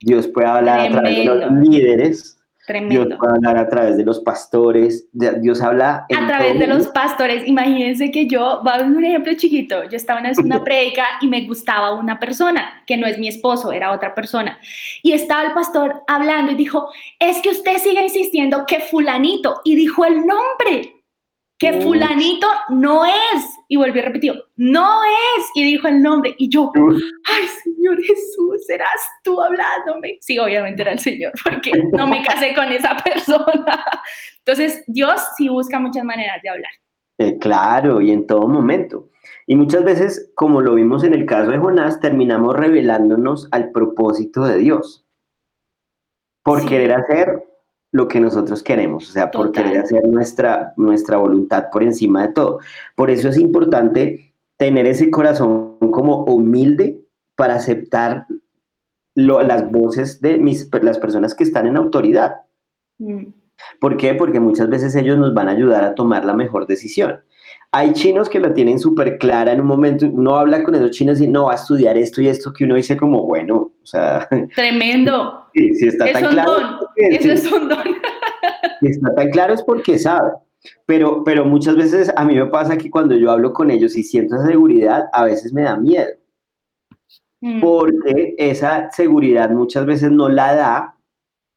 Dios 0.00 0.26
puede 0.26 0.48
hablar 0.48 0.80
a 0.80 0.90
través 0.90 1.16
de 1.16 1.24
los 1.24 1.52
líderes, 1.52 2.38
Dios 2.66 3.08
puede 3.18 3.34
hablar 3.34 3.58
a 3.58 3.68
través 3.68 3.96
de 3.98 4.04
los 4.04 4.20
pastores, 4.20 5.06
Dios 5.12 5.60
habla... 5.60 6.06
a 6.14 6.26
través 6.26 6.58
de 6.58 6.66
los 6.66 6.88
pastores, 6.88 7.46
imagínense 7.46 8.10
que 8.10 8.26
yo, 8.26 8.62
va 8.66 8.76
a 8.76 8.82
un 8.82 9.04
ejemplo 9.04 9.34
chiquito, 9.34 9.84
yo 9.84 9.96
estaba 9.96 10.20
en 10.20 10.34
una 10.44 10.64
predica 10.64 11.04
y 11.20 11.28
me 11.28 11.46
gustaba 11.46 11.92
una 11.92 12.18
persona, 12.18 12.82
que 12.86 12.96
no 12.96 13.06
es 13.06 13.18
mi 13.18 13.28
esposo, 13.28 13.70
era 13.70 13.92
otra 13.92 14.14
persona, 14.14 14.58
y 15.02 15.12
estaba 15.12 15.42
el 15.42 15.52
pastor 15.52 16.04
hablando 16.06 16.52
y 16.52 16.54
dijo, 16.54 16.88
es 17.18 17.42
que 17.42 17.50
usted 17.50 17.76
sigue 17.78 18.02
insistiendo 18.02 18.64
que 18.66 18.80
fulanito, 18.80 19.60
y 19.64 19.76
dijo 19.76 20.06
el 20.06 20.26
nombre, 20.26 20.93
que 21.58 21.80
fulanito 21.80 22.46
no 22.68 23.04
es. 23.04 23.50
Y 23.68 23.76
volvió 23.76 24.02
a 24.02 24.06
repetir, 24.06 24.34
no 24.56 25.02
es. 25.04 25.46
Y 25.54 25.64
dijo 25.64 25.88
el 25.88 26.02
nombre. 26.02 26.34
Y 26.38 26.48
yo, 26.48 26.70
ay, 26.76 27.46
Señor 27.62 28.02
Jesús, 28.02 28.66
serás 28.66 29.00
tú 29.22 29.40
hablándome. 29.40 30.18
Sí, 30.20 30.38
obviamente 30.38 30.82
era 30.82 30.92
el 30.92 30.98
Señor, 30.98 31.32
porque 31.42 31.72
no 31.92 32.06
me 32.06 32.22
casé 32.22 32.54
con 32.54 32.70
esa 32.72 32.96
persona. 32.96 33.84
Entonces, 34.38 34.84
Dios 34.86 35.20
sí 35.36 35.48
busca 35.48 35.78
muchas 35.78 36.04
maneras 36.04 36.40
de 36.42 36.50
hablar. 36.50 36.72
Eh, 37.18 37.38
claro, 37.38 38.00
y 38.00 38.10
en 38.10 38.26
todo 38.26 38.48
momento. 38.48 39.08
Y 39.46 39.56
muchas 39.56 39.84
veces, 39.84 40.32
como 40.34 40.60
lo 40.60 40.74
vimos 40.74 41.04
en 41.04 41.14
el 41.14 41.26
caso 41.26 41.50
de 41.50 41.58
Jonás, 41.58 42.00
terminamos 42.00 42.56
revelándonos 42.56 43.48
al 43.52 43.70
propósito 43.70 44.44
de 44.44 44.58
Dios. 44.58 45.06
Por 46.42 46.66
querer 46.68 46.92
hacer 46.92 47.42
lo 47.94 48.08
que 48.08 48.18
nosotros 48.18 48.60
queremos, 48.64 49.08
o 49.08 49.12
sea, 49.12 49.30
por 49.30 49.52
querer 49.52 49.78
hacer 49.78 50.04
nuestra, 50.08 50.74
nuestra 50.76 51.16
voluntad 51.16 51.66
por 51.70 51.84
encima 51.84 52.26
de 52.26 52.32
todo. 52.32 52.58
Por 52.96 53.08
eso 53.08 53.28
es 53.28 53.38
importante 53.38 54.34
tener 54.56 54.84
ese 54.88 55.12
corazón 55.12 55.78
como 55.92 56.24
humilde 56.24 57.00
para 57.36 57.54
aceptar 57.54 58.26
las 59.14 59.70
voces 59.70 60.20
de 60.20 60.38
mis, 60.38 60.68
las 60.82 60.98
personas 60.98 61.36
que 61.36 61.44
están 61.44 61.68
en 61.68 61.76
autoridad. 61.76 62.38
Mm. 62.98 63.26
¿Por 63.80 63.96
qué? 63.96 64.14
Porque 64.14 64.40
muchas 64.40 64.68
veces 64.68 64.96
ellos 64.96 65.16
nos 65.16 65.32
van 65.32 65.48
a 65.48 65.52
ayudar 65.52 65.84
a 65.84 65.94
tomar 65.94 66.24
la 66.24 66.34
mejor 66.34 66.66
decisión. 66.66 67.20
Hay 67.70 67.92
chinos 67.92 68.28
que 68.28 68.40
la 68.40 68.54
tienen 68.54 68.80
súper 68.80 69.18
clara 69.18 69.52
en 69.52 69.60
un 69.60 69.68
momento, 69.68 70.06
uno 70.06 70.34
habla 70.34 70.64
con 70.64 70.74
esos 70.74 70.90
chinos 70.90 71.20
y 71.20 71.28
no 71.28 71.44
va 71.44 71.52
a 71.52 71.56
estudiar 71.56 71.96
esto 71.96 72.20
y 72.20 72.26
esto, 72.26 72.52
que 72.52 72.64
uno 72.64 72.74
dice 72.74 72.96
como, 72.96 73.24
bueno, 73.24 73.70
o 73.84 73.86
sea... 73.86 74.28
Tremendo. 74.56 75.46
Si, 75.54 75.86
está 75.86 76.10
tan 76.12 76.32
claro... 76.32 76.90
Eso 76.96 77.30
es 77.30 77.52
un 77.52 77.68
don. 77.68 77.84
Si 78.80 78.88
está 78.88 79.14
tan 79.14 79.30
claro 79.30 79.54
es 79.54 79.62
porque 79.62 79.98
sabe. 79.98 80.32
Pero, 80.84 81.22
pero 81.24 81.44
muchas 81.44 81.76
veces 81.76 82.12
a 82.16 82.24
mí 82.24 82.34
me 82.34 82.46
pasa 82.46 82.76
que 82.76 82.90
cuando 82.90 83.14
yo 83.14 83.30
hablo 83.30 83.52
con 83.52 83.70
ellos 83.70 83.96
y 83.96 84.02
siento 84.02 84.36
esa 84.36 84.46
seguridad, 84.46 85.04
a 85.12 85.24
veces 85.24 85.52
me 85.52 85.62
da 85.62 85.76
miedo. 85.76 86.10
Mm. 87.40 87.60
Porque 87.60 88.34
esa 88.38 88.90
seguridad 88.90 89.50
muchas 89.50 89.86
veces 89.86 90.10
no 90.10 90.28
la 90.28 90.54
da 90.54 90.96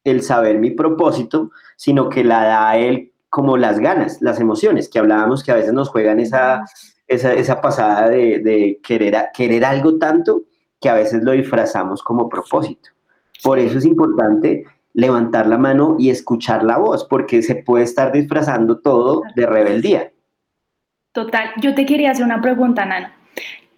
el 0.03 0.21
saber 0.21 0.59
mi 0.59 0.71
propósito, 0.71 1.51
sino 1.75 2.09
que 2.09 2.23
la 2.23 2.43
da 2.43 2.77
el 2.77 3.11
como 3.29 3.57
las 3.57 3.79
ganas, 3.79 4.21
las 4.21 4.39
emociones, 4.39 4.89
que 4.89 4.99
hablábamos 4.99 5.43
que 5.43 5.51
a 5.51 5.55
veces 5.55 5.73
nos 5.73 5.89
juegan 5.89 6.19
esa, 6.19 6.65
esa, 7.07 7.61
pasada 7.61 8.09
de, 8.09 8.79
querer, 8.83 9.29
querer 9.33 9.65
algo 9.65 9.97
tanto 9.97 10.43
que 10.79 10.89
a 10.89 10.93
veces 10.93 11.23
lo 11.23 11.31
disfrazamos 11.31 12.03
como 12.03 12.29
propósito. 12.29 12.89
Por 13.43 13.59
eso 13.59 13.77
es 13.77 13.85
importante 13.85 14.65
levantar 14.93 15.47
la 15.47 15.57
mano 15.57 15.95
y 15.99 16.09
escuchar 16.09 16.63
la 16.63 16.77
voz, 16.77 17.05
porque 17.05 17.41
se 17.43 17.55
puede 17.55 17.83
estar 17.83 18.11
disfrazando 18.11 18.79
todo 18.79 19.21
de 19.35 19.45
rebeldía. 19.45 20.11
Total, 21.11 21.51
yo 21.61 21.75
te 21.75 21.85
quería 21.85 22.11
hacer 22.11 22.25
una 22.25 22.41
pregunta, 22.41 22.85
Nana. 22.85 23.15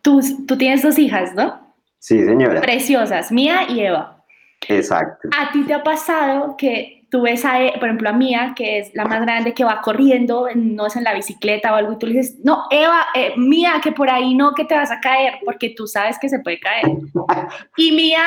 Tú, 0.02 0.22
tú 0.48 0.58
tienes 0.58 0.82
dos 0.82 0.98
hijas, 0.98 1.36
¿no? 1.36 1.74
Sí, 2.00 2.24
señora. 2.24 2.62
Preciosas, 2.62 3.32
Mía 3.32 3.64
y 3.70 3.82
Eva. 3.82 4.24
Exacto. 4.68 5.30
¿A 5.38 5.52
ti 5.52 5.64
te 5.64 5.74
ha 5.74 5.84
pasado 5.84 6.56
que 6.58 6.99
tú 7.10 7.22
ves 7.22 7.44
a, 7.46 7.58
por 7.80 7.86
ejemplo, 7.86 8.10
a 8.10 8.14
Mía, 8.14 8.54
que 8.56 8.80
es 8.80 8.94
la 8.94 9.06
más 9.06 9.22
grande, 9.22 9.54
que 9.54 9.64
va 9.64 9.82
corriendo, 9.82 10.48
no 10.56 10.88
es 10.88 10.96
en 10.96 11.04
la 11.04 11.14
bicicleta 11.14 11.74
o 11.74 11.76
algo, 11.76 11.94
y 11.94 11.98
tú 11.98 12.08
le 12.08 12.14
dices, 12.14 12.40
no, 12.44 12.66
Eva, 12.70 13.08
eh, 13.16 13.34
Mía, 13.38 13.74
que 13.84 13.92
por 13.92 14.10
ahí 14.10 14.36
no, 14.36 14.54
que 14.54 14.66
te 14.66 14.76
vas 14.76 14.92
a 14.92 15.00
caer, 15.00 15.36
porque 15.44 15.74
tú 15.76 15.88
sabes 15.88 16.18
que 16.20 16.30
se 16.30 16.40
puede 16.40 16.60
caer. 16.60 16.86
y 17.78 17.92
Mía 17.92 18.24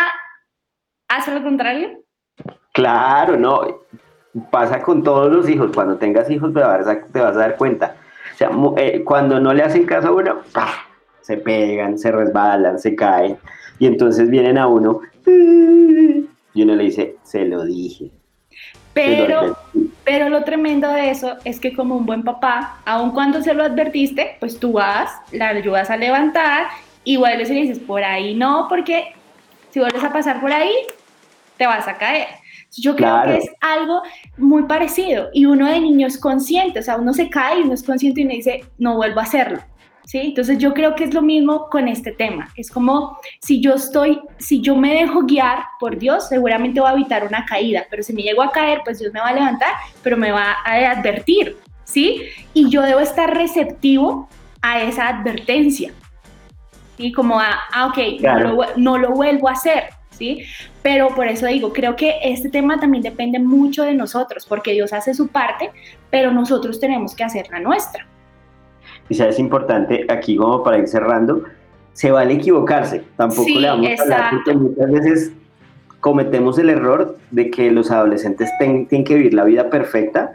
hace 1.08 1.32
lo 1.34 1.42
contrario. 1.42 2.02
Claro, 2.72 3.36
no, 3.36 3.82
pasa 4.50 4.82
con 4.82 5.02
todos 5.02 5.32
los 5.32 5.48
hijos, 5.48 5.70
cuando 5.74 5.96
tengas 5.96 6.30
hijos 6.30 6.52
te 6.52 6.60
vas 6.60 6.86
a, 6.86 7.02
te 7.02 7.20
vas 7.20 7.36
a 7.36 7.40
dar 7.40 7.56
cuenta. 7.56 7.96
O 8.34 8.36
sea, 8.36 8.50
eh, 8.76 9.04
cuando 9.04 9.38
no 9.38 9.52
le 9.52 9.62
hacen 9.62 9.84
caso 9.84 10.08
a 10.08 10.12
uno, 10.12 10.40
se 11.20 11.36
pegan, 11.36 11.98
se 11.98 12.10
resbalan, 12.10 12.78
se 12.78 12.96
caen, 12.96 13.38
y 13.78 13.86
entonces 13.86 14.28
vienen 14.28 14.58
a 14.58 14.66
uno, 14.66 15.00
y 15.26 16.62
uno 16.62 16.74
le 16.74 16.84
dice, 16.84 17.16
se 17.22 17.44
lo 17.44 17.64
dije, 17.64 18.10
pero, 18.94 19.56
pero 20.04 20.28
lo 20.28 20.44
tremendo 20.44 20.90
de 20.92 21.10
eso 21.10 21.36
es 21.44 21.58
que 21.60 21.72
como 21.72 21.96
un 21.96 22.06
buen 22.06 22.22
papá, 22.22 22.80
aun 22.84 23.12
cuando 23.12 23.42
se 23.42 23.54
lo 23.54 23.64
advertiste, 23.64 24.36
pues 24.40 24.58
tú 24.58 24.72
vas, 24.72 25.10
la 25.30 25.48
ayudas 25.48 25.90
a 25.90 25.96
levantar 25.96 26.68
y 27.04 27.16
vuelves 27.16 27.50
y 27.50 27.54
le 27.54 27.60
dices, 27.62 27.78
por 27.78 28.04
ahí 28.04 28.34
no, 28.34 28.66
porque 28.68 29.14
si 29.70 29.80
vuelves 29.80 30.04
a 30.04 30.12
pasar 30.12 30.40
por 30.40 30.52
ahí, 30.52 30.72
te 31.56 31.66
vas 31.66 31.88
a 31.88 31.96
caer. 31.96 32.28
Yo 32.76 32.96
creo 32.96 33.22
que 33.24 33.36
es 33.36 33.50
algo 33.60 34.02
muy 34.38 34.62
parecido 34.64 35.28
y 35.34 35.44
uno 35.44 35.70
de 35.70 35.78
niño 35.80 36.06
es 36.06 36.18
consciente, 36.18 36.78
o 36.78 36.82
sea, 36.82 36.96
uno 36.96 37.12
se 37.12 37.28
cae 37.28 37.60
y 37.60 37.62
uno 37.62 37.74
es 37.74 37.82
consciente 37.82 38.22
y 38.22 38.24
me 38.24 38.34
dice, 38.34 38.64
no 38.78 38.96
vuelvo 38.96 39.20
a 39.20 39.24
hacerlo. 39.24 39.60
¿Sí? 40.04 40.18
Entonces 40.18 40.58
yo 40.58 40.74
creo 40.74 40.94
que 40.94 41.04
es 41.04 41.14
lo 41.14 41.22
mismo 41.22 41.68
con 41.68 41.88
este 41.88 42.12
tema. 42.12 42.48
Es 42.56 42.70
como 42.70 43.18
si 43.40 43.60
yo 43.60 43.74
estoy, 43.74 44.20
si 44.38 44.60
yo 44.60 44.76
me 44.76 44.94
dejo 44.94 45.22
guiar 45.22 45.58
por 45.78 45.98
Dios, 45.98 46.28
seguramente 46.28 46.80
voy 46.80 46.90
a 46.90 46.94
evitar 46.94 47.26
una 47.26 47.44
caída, 47.44 47.86
pero 47.90 48.02
si 48.02 48.12
me 48.12 48.22
llego 48.22 48.42
a 48.42 48.50
caer, 48.50 48.80
pues 48.84 48.98
Dios 48.98 49.12
me 49.12 49.20
va 49.20 49.28
a 49.28 49.34
levantar, 49.34 49.72
pero 50.02 50.16
me 50.16 50.32
va 50.32 50.56
a 50.64 50.90
advertir, 50.90 51.56
¿sí? 51.84 52.22
Y 52.54 52.70
yo 52.70 52.82
debo 52.82 53.00
estar 53.00 53.34
receptivo 53.34 54.28
a 54.60 54.82
esa 54.82 55.08
advertencia. 55.08 55.92
¿sí? 56.96 57.12
Como 57.12 57.40
a, 57.40 57.58
ah, 57.72 57.86
ok, 57.86 58.20
no, 58.20 58.38
lo, 58.38 58.66
no 58.76 58.98
lo 58.98 59.10
vuelvo 59.10 59.48
a 59.48 59.52
hacer, 59.52 59.84
¿sí? 60.10 60.44
Pero 60.82 61.08
por 61.14 61.28
eso 61.28 61.46
digo, 61.46 61.72
creo 61.72 61.96
que 61.96 62.18
este 62.22 62.48
tema 62.48 62.78
también 62.80 63.02
depende 63.02 63.38
mucho 63.38 63.84
de 63.84 63.94
nosotros, 63.94 64.46
porque 64.46 64.72
Dios 64.72 64.92
hace 64.92 65.14
su 65.14 65.28
parte, 65.28 65.70
pero 66.10 66.32
nosotros 66.32 66.80
tenemos 66.80 67.14
que 67.14 67.24
hacer 67.24 67.48
la 67.50 67.60
nuestra. 67.60 68.06
Quizás 69.12 69.34
es 69.34 69.38
importante 69.38 70.06
aquí 70.08 70.36
como 70.36 70.62
para 70.62 70.78
ir 70.78 70.88
cerrando, 70.88 71.42
se 71.92 72.10
vale 72.10 72.32
equivocarse, 72.32 73.04
tampoco 73.18 73.46
le 73.60 73.68
vamos 73.68 73.86
a 73.86 74.02
hablar 74.02 74.30
porque 74.30 74.54
muchas 74.54 74.90
veces 74.90 75.32
cometemos 76.00 76.58
el 76.58 76.70
error 76.70 77.18
de 77.30 77.50
que 77.50 77.70
los 77.70 77.90
adolescentes 77.90 78.50
tienen 78.58 79.04
que 79.04 79.14
vivir 79.14 79.34
la 79.34 79.44
vida 79.44 79.68
perfecta 79.68 80.32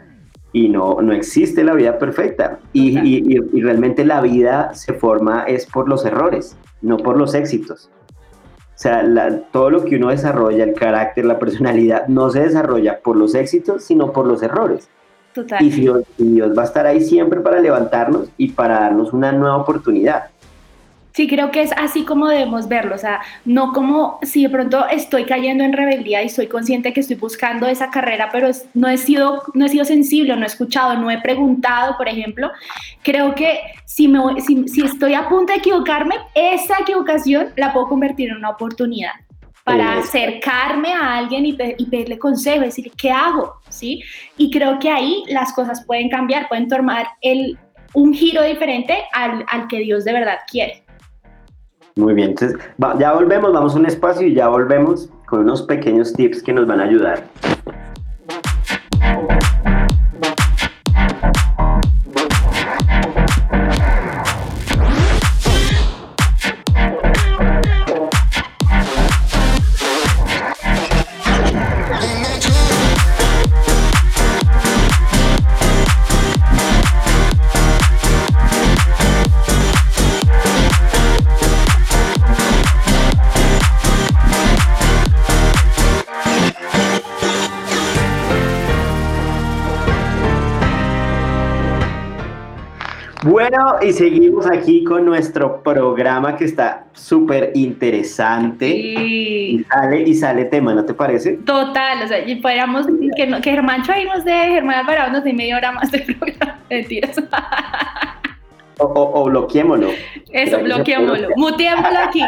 y 0.52 0.68
no, 0.68 1.02
no 1.02 1.12
existe 1.12 1.64
la 1.64 1.72
vida 1.74 1.98
perfecta 1.98 2.60
y, 2.72 3.00
y, 3.00 3.60
realmente 3.60 4.04
la 4.04 4.20
vida 4.20 4.72
se 4.74 4.92
forma 4.92 5.42
es 5.48 5.66
por 5.66 5.88
los 5.88 6.04
errores, 6.04 6.56
no 6.80 6.98
por 6.98 7.16
los 7.16 7.34
éxitos. 7.34 7.90
O 8.76 8.80
sea, 8.80 9.02
todo 9.50 9.70
lo 9.70 9.84
que 9.84 9.96
uno 9.96 10.10
desarrolla, 10.10 10.62
el 10.62 10.74
carácter, 10.74 11.24
la 11.24 11.40
personalidad, 11.40 12.06
no 12.06 12.30
se 12.30 12.42
desarrolla 12.42 13.00
por 13.00 13.16
los 13.16 13.34
éxitos, 13.34 13.82
sino 13.82 14.12
por 14.12 14.24
los 14.24 14.40
errores. 14.40 14.88
Y 15.60 15.70
Dios, 15.70 16.04
va 16.56 16.62
a 16.62 16.66
estar 16.66 16.86
ahí 16.86 17.00
siempre 17.00 17.40
para 17.40 17.60
levantarnos 17.60 18.28
y 18.36 18.48
para 18.48 18.80
darnos 18.80 19.12
una 19.12 19.32
nueva 19.32 19.56
oportunidad. 19.56 20.24
Sí, 21.12 21.26
creo 21.26 21.50
que 21.50 21.62
es 21.62 21.72
así 21.76 22.04
como 22.04 22.28
debemos 22.28 22.68
verlo, 22.68 22.94
o 22.94 22.98
sea, 22.98 23.20
no 23.44 23.72
como 23.72 24.20
si 24.22 24.44
de 24.44 24.50
pronto 24.50 24.86
estoy 24.88 25.24
cayendo 25.24 25.64
en 25.64 25.72
rebeldía 25.72 26.22
y 26.22 26.28
soy 26.28 26.46
consciente 26.46 26.92
que 26.92 27.00
estoy 27.00 27.16
buscando 27.16 27.66
esa 27.66 27.90
carrera, 27.90 28.28
pero 28.30 28.48
no 28.74 28.88
he 28.88 28.96
sido, 28.98 29.42
no 29.52 29.66
he 29.66 29.68
sido 29.68 29.84
sensible, 29.84 30.36
no 30.36 30.44
he 30.44 30.46
escuchado, 30.46 30.94
no 30.94 31.10
he 31.10 31.20
preguntado, 31.20 31.96
por 31.96 32.08
ejemplo. 32.08 32.52
Creo 33.02 33.34
que 33.34 33.58
si, 33.84 34.06
me, 34.06 34.40
si, 34.40 34.68
si 34.68 34.82
estoy 34.82 35.14
a 35.14 35.28
punto 35.28 35.52
de 35.52 35.58
equivocarme, 35.58 36.14
esa 36.36 36.76
equivocación 36.82 37.48
la 37.56 37.72
puedo 37.72 37.88
convertir 37.88 38.28
en 38.28 38.36
una 38.36 38.50
oportunidad 38.50 39.10
para 39.68 39.98
acercarme 39.98 40.94
a 40.94 41.18
alguien 41.18 41.44
y, 41.44 41.52
pedirle 41.52 42.18
consejo, 42.18 42.62
decirle, 42.62 42.92
¿qué 42.96 43.10
hago? 43.10 43.54
¿Sí? 43.68 44.02
Y 44.38 44.50
creo 44.50 44.78
que 44.78 44.90
ahí 44.90 45.24
las 45.28 45.52
cosas 45.52 45.84
pueden 45.84 46.08
cambiar, 46.08 46.48
pueden 46.48 46.68
tomar 46.68 47.06
el, 47.20 47.58
un 47.92 48.14
giro 48.14 48.42
diferente 48.42 48.94
al, 49.12 49.44
al 49.48 49.68
que 49.68 49.80
Dios 49.80 50.04
de 50.04 50.12
verdad 50.14 50.38
quiere. 50.50 50.82
Muy 51.96 52.14
bien, 52.14 52.30
entonces 52.30 52.58
ya 52.98 53.12
volvemos, 53.12 53.52
vamos 53.52 53.74
a 53.74 53.78
un 53.78 53.86
espacio 53.86 54.26
y 54.26 54.34
ya 54.34 54.48
volvemos 54.48 55.10
con 55.26 55.40
unos 55.40 55.62
pequeños 55.62 56.12
tips 56.14 56.42
que 56.42 56.52
nos 56.52 56.66
van 56.66 56.80
a 56.80 56.84
ayudar. 56.84 57.24
Bueno, 93.48 93.76
y 93.80 93.92
seguimos 93.94 94.46
aquí 94.46 94.84
con 94.84 95.06
nuestro 95.06 95.62
programa 95.62 96.36
que 96.36 96.44
está 96.44 96.84
súper 96.92 97.52
interesante. 97.54 98.68
Y 98.68 99.64
sale, 99.64 100.02
y 100.02 100.14
sale 100.14 100.44
tema, 100.44 100.74
¿no 100.74 100.84
te 100.84 100.92
parece? 100.92 101.38
Total, 101.38 102.02
o 102.04 102.08
sea, 102.08 102.28
y 102.28 102.36
podríamos 102.36 102.86
decir 102.86 103.10
que, 103.16 103.26
no, 103.26 103.40
que 103.40 103.50
Germán 103.50 103.82
nos 104.06 104.24
de 104.26 104.32
Germán 104.32 104.80
Alvarado 104.80 105.12
nos 105.12 105.24
de 105.24 105.32
media 105.32 105.56
hora 105.56 105.72
más 105.72 105.90
de 105.90 106.00
programa. 106.00 106.60
Mentiras. 106.70 107.16
O, 108.76 108.84
o, 108.84 109.24
bloqueémoslo. 109.24 109.92
Eso, 110.30 110.60
bloqueémoslo. 110.60 111.28
Muteémoslo 111.36 111.98
aquí. 112.00 112.22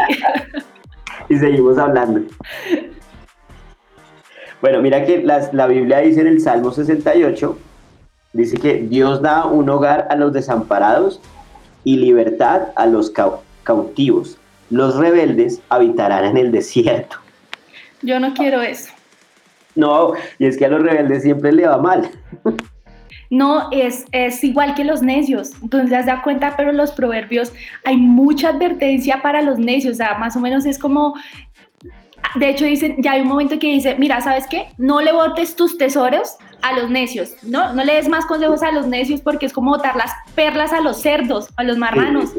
y 1.28 1.37
seguimos 1.37 1.76
hablando. 1.76 2.22
Bueno, 4.62 4.80
mira 4.80 5.04
que 5.04 5.22
la 5.22 5.66
Biblia 5.66 5.98
dice 5.98 6.22
en 6.22 6.28
el 6.28 6.40
Salmo 6.40 6.70
68 6.70 7.59
Dice 8.32 8.56
que 8.58 8.74
Dios 8.74 9.22
da 9.22 9.46
un 9.46 9.68
hogar 9.68 10.06
a 10.10 10.16
los 10.16 10.32
desamparados 10.32 11.20
y 11.84 11.96
libertad 11.96 12.68
a 12.76 12.86
los 12.86 13.12
cautivos. 13.64 14.38
Los 14.70 14.96
rebeldes 14.96 15.60
habitarán 15.68 16.24
en 16.24 16.36
el 16.36 16.52
desierto. 16.52 17.16
Yo 18.02 18.20
no 18.20 18.32
quiero 18.34 18.62
eso. 18.62 18.92
No, 19.74 20.12
y 20.38 20.46
es 20.46 20.56
que 20.56 20.66
a 20.66 20.68
los 20.68 20.82
rebeldes 20.82 21.22
siempre 21.22 21.52
le 21.52 21.66
va 21.66 21.78
mal. 21.78 22.10
No, 23.30 23.68
es, 23.70 24.06
es 24.10 24.42
igual 24.42 24.74
que 24.74 24.84
los 24.84 25.02
necios. 25.02 25.52
Entonces, 25.62 25.90
te 25.90 26.04
das 26.04 26.22
cuenta, 26.22 26.54
pero 26.56 26.72
los 26.72 26.90
proverbios 26.90 27.52
hay 27.84 27.96
mucha 27.96 28.48
advertencia 28.48 29.22
para 29.22 29.40
los 29.42 29.58
necios. 29.58 29.92
O 29.94 29.96
sea, 29.96 30.18
más 30.18 30.36
o 30.36 30.40
menos 30.40 30.66
es 30.66 30.78
como 30.78 31.14
de 32.36 32.48
hecho, 32.48 32.64
dicen, 32.64 32.96
ya 32.98 33.12
hay 33.12 33.22
un 33.22 33.28
momento 33.28 33.58
que 33.58 33.66
dice, 33.68 33.96
mira, 33.98 34.20
¿sabes 34.20 34.46
qué? 34.46 34.68
No 34.78 35.00
le 35.00 35.12
botes 35.12 35.56
tus 35.56 35.76
tesoros 35.76 36.36
a 36.62 36.79
los 36.79 36.90
necios, 36.90 37.35
¿no? 37.42 37.73
No 37.73 37.85
le 37.85 37.94
des 37.94 38.09
más 38.09 38.27
consejos 38.27 38.62
a 38.62 38.73
los 38.73 38.87
necios 38.87 39.20
porque 39.20 39.46
es 39.46 39.53
como 39.53 39.70
botar 39.70 39.96
las 39.96 40.12
perlas 40.35 40.73
a 40.73 40.81
los 40.81 41.01
cerdos, 41.01 41.49
a 41.57 41.64
los 41.64 41.79
marranos. 41.79 42.31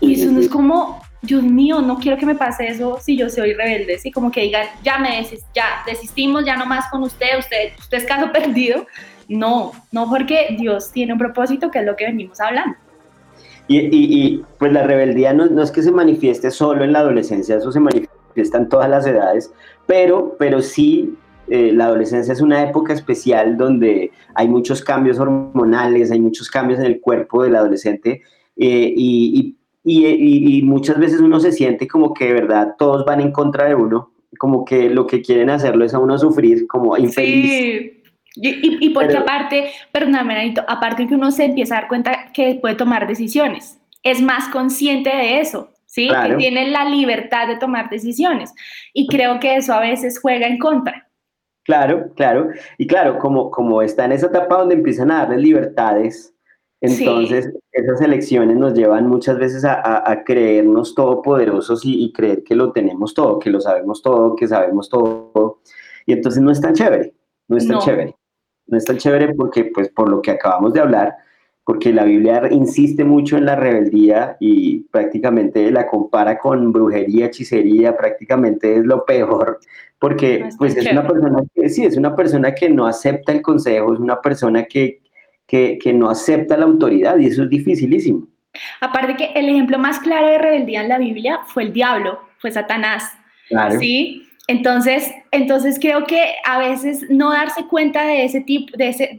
y 0.00 0.14
eso 0.14 0.30
no 0.30 0.40
es 0.40 0.48
como, 0.48 1.00
Dios 1.22 1.42
mío, 1.42 1.80
no 1.80 1.98
quiero 1.98 2.16
que 2.16 2.26
me 2.26 2.34
pase 2.34 2.66
eso 2.66 2.98
si 3.00 3.16
yo 3.16 3.28
soy 3.28 3.52
rebelde, 3.52 3.98
¿sí? 3.98 4.10
Como 4.10 4.30
que 4.30 4.42
digan, 4.42 4.66
ya 4.82 4.98
me 4.98 5.24
ya 5.54 5.82
desistimos, 5.86 6.44
ya 6.44 6.56
no 6.56 6.66
más 6.66 6.90
con 6.90 7.02
usted, 7.02 7.38
usted, 7.38 7.72
usted 7.78 7.98
es 7.98 8.04
caso 8.04 8.32
perdido. 8.32 8.86
No, 9.28 9.72
no 9.92 10.08
porque 10.10 10.56
Dios 10.58 10.90
tiene 10.90 11.12
un 11.12 11.18
propósito 11.18 11.70
que 11.70 11.78
es 11.78 11.86
lo 11.86 11.94
que 11.94 12.06
venimos 12.06 12.40
hablando. 12.40 12.76
Y, 13.68 13.78
y, 13.92 14.44
pues 14.58 14.72
la 14.72 14.82
rebeldía 14.82 15.32
no, 15.32 15.46
no, 15.46 15.62
es 15.62 15.70
que 15.70 15.82
se 15.82 15.92
manifieste 15.92 16.50
solo 16.50 16.82
en 16.82 16.92
la 16.92 16.98
adolescencia, 16.98 17.56
eso 17.56 17.70
se 17.70 17.78
manifiesta 17.78 18.58
en 18.58 18.68
todas 18.68 18.90
las 18.90 19.06
edades, 19.06 19.52
pero, 19.86 20.34
pero 20.40 20.60
sí 20.60 21.16
eh, 21.50 21.72
la 21.72 21.86
adolescencia 21.86 22.32
es 22.32 22.40
una 22.40 22.62
época 22.62 22.92
especial 22.92 23.56
donde 23.56 24.12
hay 24.36 24.46
muchos 24.46 24.82
cambios 24.82 25.18
hormonales, 25.18 26.12
hay 26.12 26.20
muchos 26.20 26.48
cambios 26.48 26.78
en 26.78 26.86
el 26.86 27.00
cuerpo 27.00 27.42
del 27.42 27.56
adolescente 27.56 28.22
eh, 28.56 28.94
y, 28.96 29.56
muchas 30.62 31.00
veces 31.00 31.20
uno 31.20 31.40
se 31.40 31.50
siente 31.50 31.88
como 31.88 32.14
que 32.14 32.26
de 32.26 32.34
verdad 32.34 32.76
todos 32.78 33.04
van 33.04 33.20
en 33.20 33.32
contra 33.32 33.66
de 33.66 33.74
uno, 33.74 34.12
como 34.38 34.64
que 34.64 34.90
lo 34.90 35.06
que 35.08 35.22
quieren 35.22 35.50
hacerlo 35.50 35.84
es 35.84 35.92
a 35.92 35.98
uno 35.98 36.16
sufrir 36.18 36.68
como 36.68 36.96
infeliz. 36.96 37.50
Sí. 37.50 38.02
Y, 38.36 38.90
porque 38.90 39.16
aparte, 39.16 39.72
perdóname, 39.90 40.54
aparte 40.68 41.08
que 41.08 41.14
uno 41.14 41.32
se 41.32 41.46
empieza 41.46 41.76
a 41.76 41.80
dar 41.80 41.88
cuenta 41.88 42.30
que 42.32 42.58
puede 42.60 42.76
tomar 42.76 43.08
decisiones, 43.08 43.80
es 44.04 44.22
más 44.22 44.48
consciente 44.50 45.10
de 45.10 45.40
eso, 45.40 45.70
¿sí? 45.86 46.08
Que 46.08 46.36
tiene 46.36 46.70
la 46.70 46.84
libertad 46.84 47.48
de 47.48 47.56
tomar 47.56 47.90
decisiones. 47.90 48.54
Y 48.92 49.08
creo 49.08 49.40
que 49.40 49.56
eso 49.56 49.74
a 49.74 49.80
veces 49.80 50.20
juega 50.20 50.46
en 50.46 50.58
contra. 50.58 51.09
Claro, 51.64 52.10
claro. 52.16 52.48
Y 52.78 52.86
claro, 52.86 53.18
como, 53.18 53.50
como 53.50 53.82
está 53.82 54.04
en 54.04 54.12
esa 54.12 54.26
etapa 54.26 54.58
donde 54.58 54.76
empiezan 54.76 55.10
a 55.10 55.18
darles 55.18 55.40
libertades, 55.40 56.34
entonces 56.80 57.52
esas 57.72 58.00
elecciones 58.00 58.56
nos 58.56 58.72
llevan 58.72 59.06
muchas 59.06 59.38
veces 59.38 59.64
a, 59.66 60.22
creernos 60.24 60.94
todopoderosos 60.94 61.84
y, 61.84 62.04
y, 62.04 62.12
creer 62.12 62.42
que 62.42 62.54
lo 62.54 62.72
tenemos 62.72 63.12
todo, 63.12 63.38
que 63.38 63.50
lo 63.50 63.60
sabemos 63.60 64.00
todo, 64.00 64.34
que 64.34 64.48
sabemos 64.48 64.88
todo. 64.88 65.60
Y 66.06 66.12
entonces 66.14 66.42
no 66.42 66.50
es 66.50 66.60
tan 66.60 66.72
chévere, 66.74 67.14
no 67.48 67.58
es 67.58 67.68
tan 67.68 67.78
chévere. 67.80 68.16
No 68.66 68.78
es 68.78 68.84
tan 68.84 68.96
chévere 68.96 69.34
porque, 69.34 69.64
pues, 69.64 69.90
por 69.90 70.08
lo 70.08 70.22
que 70.22 70.30
acabamos 70.30 70.72
de 70.72 70.80
hablar, 70.80 71.16
porque 71.70 71.92
la 71.92 72.02
Biblia 72.02 72.42
insiste 72.50 73.04
mucho 73.04 73.36
en 73.36 73.44
la 73.44 73.54
rebeldía 73.54 74.36
y 74.40 74.80
prácticamente 74.90 75.70
la 75.70 75.86
compara 75.86 76.36
con 76.36 76.72
brujería, 76.72 77.26
hechicería, 77.26 77.96
prácticamente 77.96 78.76
es 78.76 78.84
lo 78.84 79.04
peor, 79.04 79.60
porque 80.00 80.48
pues 80.58 80.76
es 80.76 80.90
una 80.90 81.06
persona 81.06 81.42
que 81.54 81.68
sí, 81.68 81.84
es 81.84 81.96
una 81.96 82.16
persona 82.16 82.52
que 82.56 82.68
no 82.68 82.88
acepta 82.88 83.30
el 83.30 83.40
consejo, 83.40 83.94
es 83.94 84.00
una 84.00 84.20
persona 84.20 84.64
que, 84.64 85.00
que, 85.46 85.78
que 85.80 85.92
no 85.92 86.10
acepta 86.10 86.56
la 86.56 86.64
autoridad 86.64 87.16
y 87.18 87.26
eso 87.26 87.44
es 87.44 87.50
dificilísimo. 87.50 88.26
Aparte 88.80 89.14
que 89.14 89.26
el 89.36 89.48
ejemplo 89.48 89.78
más 89.78 90.00
claro 90.00 90.26
de 90.26 90.38
rebeldía 90.38 90.82
en 90.82 90.88
la 90.88 90.98
Biblia 90.98 91.38
fue 91.46 91.62
el 91.62 91.72
diablo, 91.72 92.18
fue 92.38 92.50
Satanás. 92.50 93.12
Claro. 93.48 93.78
¿sí? 93.78 94.26
Entonces, 94.50 95.08
entonces 95.30 95.78
creo 95.80 96.06
que 96.06 96.34
a 96.44 96.58
veces 96.58 97.08
no 97.08 97.30
darse 97.30 97.68
cuenta 97.68 98.04
de 98.04 98.24
ese 98.24 98.40
tipo, 98.40 98.76
de, 98.76 99.16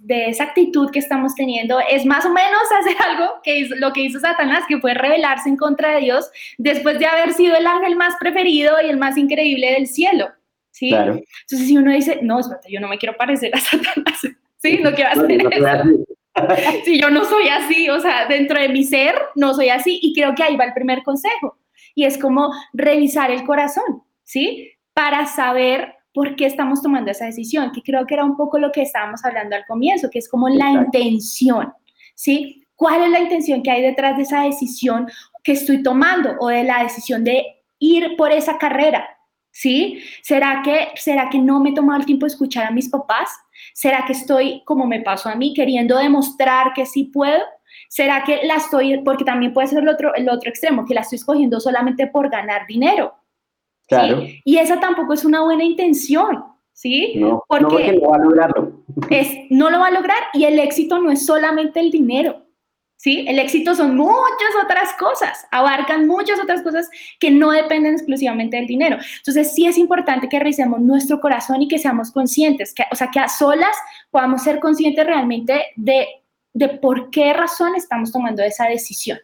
de, 0.00 0.28
esa 0.28 0.42
actitud 0.42 0.90
que 0.90 0.98
estamos 0.98 1.36
teniendo 1.36 1.78
es 1.88 2.04
más 2.04 2.26
o 2.26 2.32
menos 2.32 2.62
hacer 2.80 2.96
algo 3.06 3.34
que 3.44 3.60
es 3.60 3.70
lo 3.70 3.92
que 3.92 4.00
hizo 4.00 4.18
Satanás, 4.18 4.64
que 4.66 4.80
fue 4.80 4.94
rebelarse 4.94 5.48
en 5.48 5.56
contra 5.56 5.94
de 5.94 6.00
Dios 6.00 6.28
después 6.58 6.98
de 6.98 7.06
haber 7.06 7.32
sido 7.32 7.54
el 7.54 7.64
ángel 7.64 7.94
más 7.94 8.16
preferido 8.18 8.74
y 8.84 8.90
el 8.90 8.96
más 8.96 9.16
increíble 9.16 9.70
del 9.70 9.86
cielo. 9.86 10.30
¿sí? 10.72 10.92
Entonces, 10.92 11.68
si 11.68 11.76
uno 11.76 11.92
dice, 11.92 12.18
no, 12.20 12.40
yo 12.68 12.80
no 12.80 12.88
me 12.88 12.98
quiero 12.98 13.16
parecer 13.16 13.54
a 13.54 13.60
Satanás, 13.60 14.20
¿sí? 14.58 14.80
No 14.82 14.92
quiero 14.94 15.10
hacer 15.12 15.30
eso. 15.30 16.04
si 16.84 16.98
yo 17.00 17.08
no 17.08 17.24
soy 17.24 17.46
así, 17.50 17.88
o 17.88 18.00
sea, 18.00 18.26
dentro 18.26 18.60
de 18.60 18.68
mi 18.68 18.82
ser 18.82 19.14
no 19.36 19.54
soy 19.54 19.68
así 19.68 20.00
y 20.02 20.12
creo 20.12 20.34
que 20.34 20.42
ahí 20.42 20.56
va 20.56 20.64
el 20.64 20.74
primer 20.74 21.04
consejo 21.04 21.56
y 21.94 22.04
es 22.04 22.18
como 22.18 22.52
revisar 22.72 23.30
el 23.30 23.44
corazón. 23.44 24.02
¿Sí? 24.32 24.72
Para 24.94 25.26
saber 25.26 25.94
por 26.14 26.36
qué 26.36 26.46
estamos 26.46 26.80
tomando 26.80 27.10
esa 27.10 27.26
decisión, 27.26 27.70
que 27.70 27.82
creo 27.82 28.06
que 28.06 28.14
era 28.14 28.24
un 28.24 28.36
poco 28.36 28.58
lo 28.58 28.72
que 28.72 28.82
estábamos 28.82 29.22
hablando 29.24 29.56
al 29.56 29.66
comienzo, 29.66 30.08
que 30.10 30.18
es 30.18 30.28
como 30.28 30.48
la 30.48 30.70
intención, 30.70 31.72
¿sí? 32.14 32.66
¿Cuál 32.74 33.02
es 33.02 33.10
la 33.10 33.20
intención 33.20 33.62
que 33.62 33.70
hay 33.70 33.82
detrás 33.82 34.16
de 34.16 34.22
esa 34.22 34.42
decisión 34.42 35.06
que 35.44 35.52
estoy 35.52 35.82
tomando 35.82 36.34
o 36.40 36.48
de 36.48 36.64
la 36.64 36.82
decisión 36.82 37.24
de 37.24 37.44
ir 37.78 38.16
por 38.16 38.32
esa 38.32 38.56
carrera? 38.56 39.06
¿Sí? 39.54 40.02
¿Será 40.22 40.62
que, 40.64 40.88
¿Será 40.94 41.28
que 41.28 41.38
no 41.38 41.60
me 41.60 41.70
he 41.70 41.74
tomado 41.74 42.00
el 42.00 42.06
tiempo 42.06 42.24
de 42.24 42.32
escuchar 42.32 42.64
a 42.64 42.70
mis 42.70 42.88
papás? 42.88 43.28
¿Será 43.74 44.06
que 44.06 44.14
estoy, 44.14 44.62
como 44.64 44.86
me 44.86 45.02
pasó 45.02 45.28
a 45.28 45.34
mí, 45.34 45.52
queriendo 45.52 45.98
demostrar 45.98 46.72
que 46.72 46.86
sí 46.86 47.04
puedo? 47.04 47.42
¿Será 47.90 48.24
que 48.24 48.40
la 48.44 48.56
estoy, 48.56 49.02
porque 49.04 49.24
también 49.24 49.52
puede 49.52 49.68
ser 49.68 49.80
el 49.80 49.88
otro, 49.88 50.14
el 50.14 50.30
otro 50.30 50.48
extremo, 50.48 50.86
que 50.86 50.94
la 50.94 51.02
estoy 51.02 51.16
escogiendo 51.16 51.60
solamente 51.60 52.06
por 52.06 52.30
ganar 52.30 52.66
dinero? 52.66 53.14
Y 54.44 54.58
esa 54.58 54.80
tampoco 54.80 55.12
es 55.12 55.24
una 55.24 55.42
buena 55.42 55.64
intención, 55.64 56.44
¿sí? 56.72 57.14
No, 57.16 57.42
porque 57.48 57.92
no, 57.92 58.08
va 58.08 58.16
a 58.16 58.18
lograrlo. 58.18 58.84
Es, 59.10 59.28
no 59.50 59.70
lo 59.70 59.80
va 59.80 59.88
a 59.88 59.92
lograr 59.92 60.18
y 60.34 60.44
el 60.44 60.58
éxito 60.58 60.98
no 60.98 61.10
es 61.10 61.24
solamente 61.24 61.80
el 61.80 61.90
dinero, 61.90 62.44
¿sí? 62.96 63.24
El 63.28 63.38
éxito 63.38 63.74
son 63.74 63.96
muchas 63.96 64.52
otras 64.64 64.92
cosas, 64.94 65.46
abarcan 65.50 66.06
muchas 66.06 66.40
otras 66.40 66.62
cosas 66.62 66.88
que 67.18 67.30
no 67.30 67.50
dependen 67.50 67.94
exclusivamente 67.94 68.56
del 68.56 68.66
dinero. 68.66 68.98
Entonces, 69.18 69.54
sí 69.54 69.66
es 69.66 69.78
importante 69.78 70.28
que 70.28 70.38
revisemos 70.38 70.80
nuestro 70.80 71.20
corazón 71.20 71.62
y 71.62 71.68
que 71.68 71.78
seamos 71.78 72.10
conscientes, 72.10 72.74
que, 72.74 72.84
o 72.90 72.96
sea, 72.96 73.08
que 73.10 73.20
a 73.20 73.28
solas 73.28 73.76
podamos 74.10 74.42
ser 74.42 74.60
conscientes 74.60 75.06
realmente 75.06 75.66
de, 75.76 76.06
de 76.52 76.68
por 76.68 77.10
qué 77.10 77.32
razón 77.32 77.74
estamos 77.74 78.12
tomando 78.12 78.42
esa 78.42 78.66
decisión. 78.66 79.18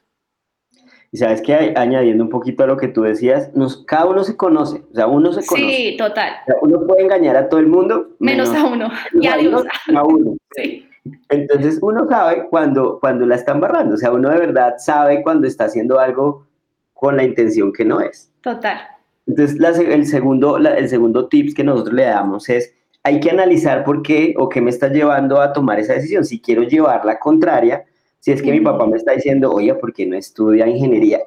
Y 1.11 1.17
sabes 1.17 1.41
que 1.41 1.55
añadiendo 1.77 2.23
un 2.23 2.31
poquito 2.31 2.65
a 2.65 2.67
lo 2.67 2.77
que 2.77 2.89
tú 2.89 3.03
decías, 3.03 3.55
nos, 3.55 3.85
cada 3.85 4.07
uno 4.07 4.25
se 4.25 4.37
conoce, 4.37 4.83
o 4.93 4.95
sea, 4.95 5.07
uno 5.07 5.33
se 5.33 5.47
conoce. 5.47 5.75
Sí, 5.75 5.97
total. 5.97 6.33
uno 6.61 6.87
puede 6.87 7.03
engañar 7.03 7.37
a 7.37 7.49
todo 7.49 7.61
el 7.61 7.67
mundo. 7.67 8.09
Menos, 8.19 8.55
a 8.55 8.67
uno. 8.67 8.91
y 9.15 9.27
a 9.27 9.37
Dios. 9.37 9.65
A 9.95 10.03
uno. 10.03 10.37
Sí. 10.57 10.89
Entonces 11.29 11.79
uno 11.81 12.07
sabe 12.09 12.49
cuando, 12.51 12.99
cuando 13.01 13.27
la 13.27 13.37
están 13.37 13.61
barrando, 13.61 13.95
o 13.95 13.99
sea, 13.99 14.13
uno 14.13 14.29
de 14.31 14.39
verdad 14.39 14.75
sabe 14.79 15.23
cuando 15.23 15.47
está 15.47 15.65
haciendo 15.65 16.01
algo 16.01 16.47
con 16.95 17.17
la 17.17 17.23
intención 17.23 17.73
que 17.73 17.85
no 17.85 18.01
es. 18.01 18.31
Total. 18.43 18.79
Entonces 19.27 19.59
el, 19.79 20.07
segundo, 20.07 20.57
el 20.57 20.89
segundo 20.89 21.29
tips 21.29 21.55
que 21.55 21.65
nosotros 21.65 21.95
le 21.95 22.05
damos 22.05 22.49
es, 22.49 22.75
hay 23.03 23.21
que 23.21 23.31
analizar 23.31 23.85
por 23.85 24.03
qué 24.03 24.35
o 24.37 24.49
qué 24.49 24.61
me 24.61 24.71
está 24.71 24.89
llevando 24.89 25.41
a 25.41 25.53
tomar 25.53 25.79
esa 25.79 25.95
decisión. 25.95 26.25
Si 26.25 26.41
quiero 26.41 26.63
llevar 26.63 27.05
la 27.05 27.19
contraria, 27.19 27.85
si 28.21 28.33
es 28.33 28.43
que 28.43 28.53
mi 28.53 28.61
papá 28.61 28.87
me 28.87 28.97
está 28.97 29.13
diciendo, 29.13 29.53
oye, 29.53 29.75
¿por 29.75 29.93
qué 29.93 30.07
no 30.07 30.17
estudia 30.17 30.67
ingeniería? 30.67 31.21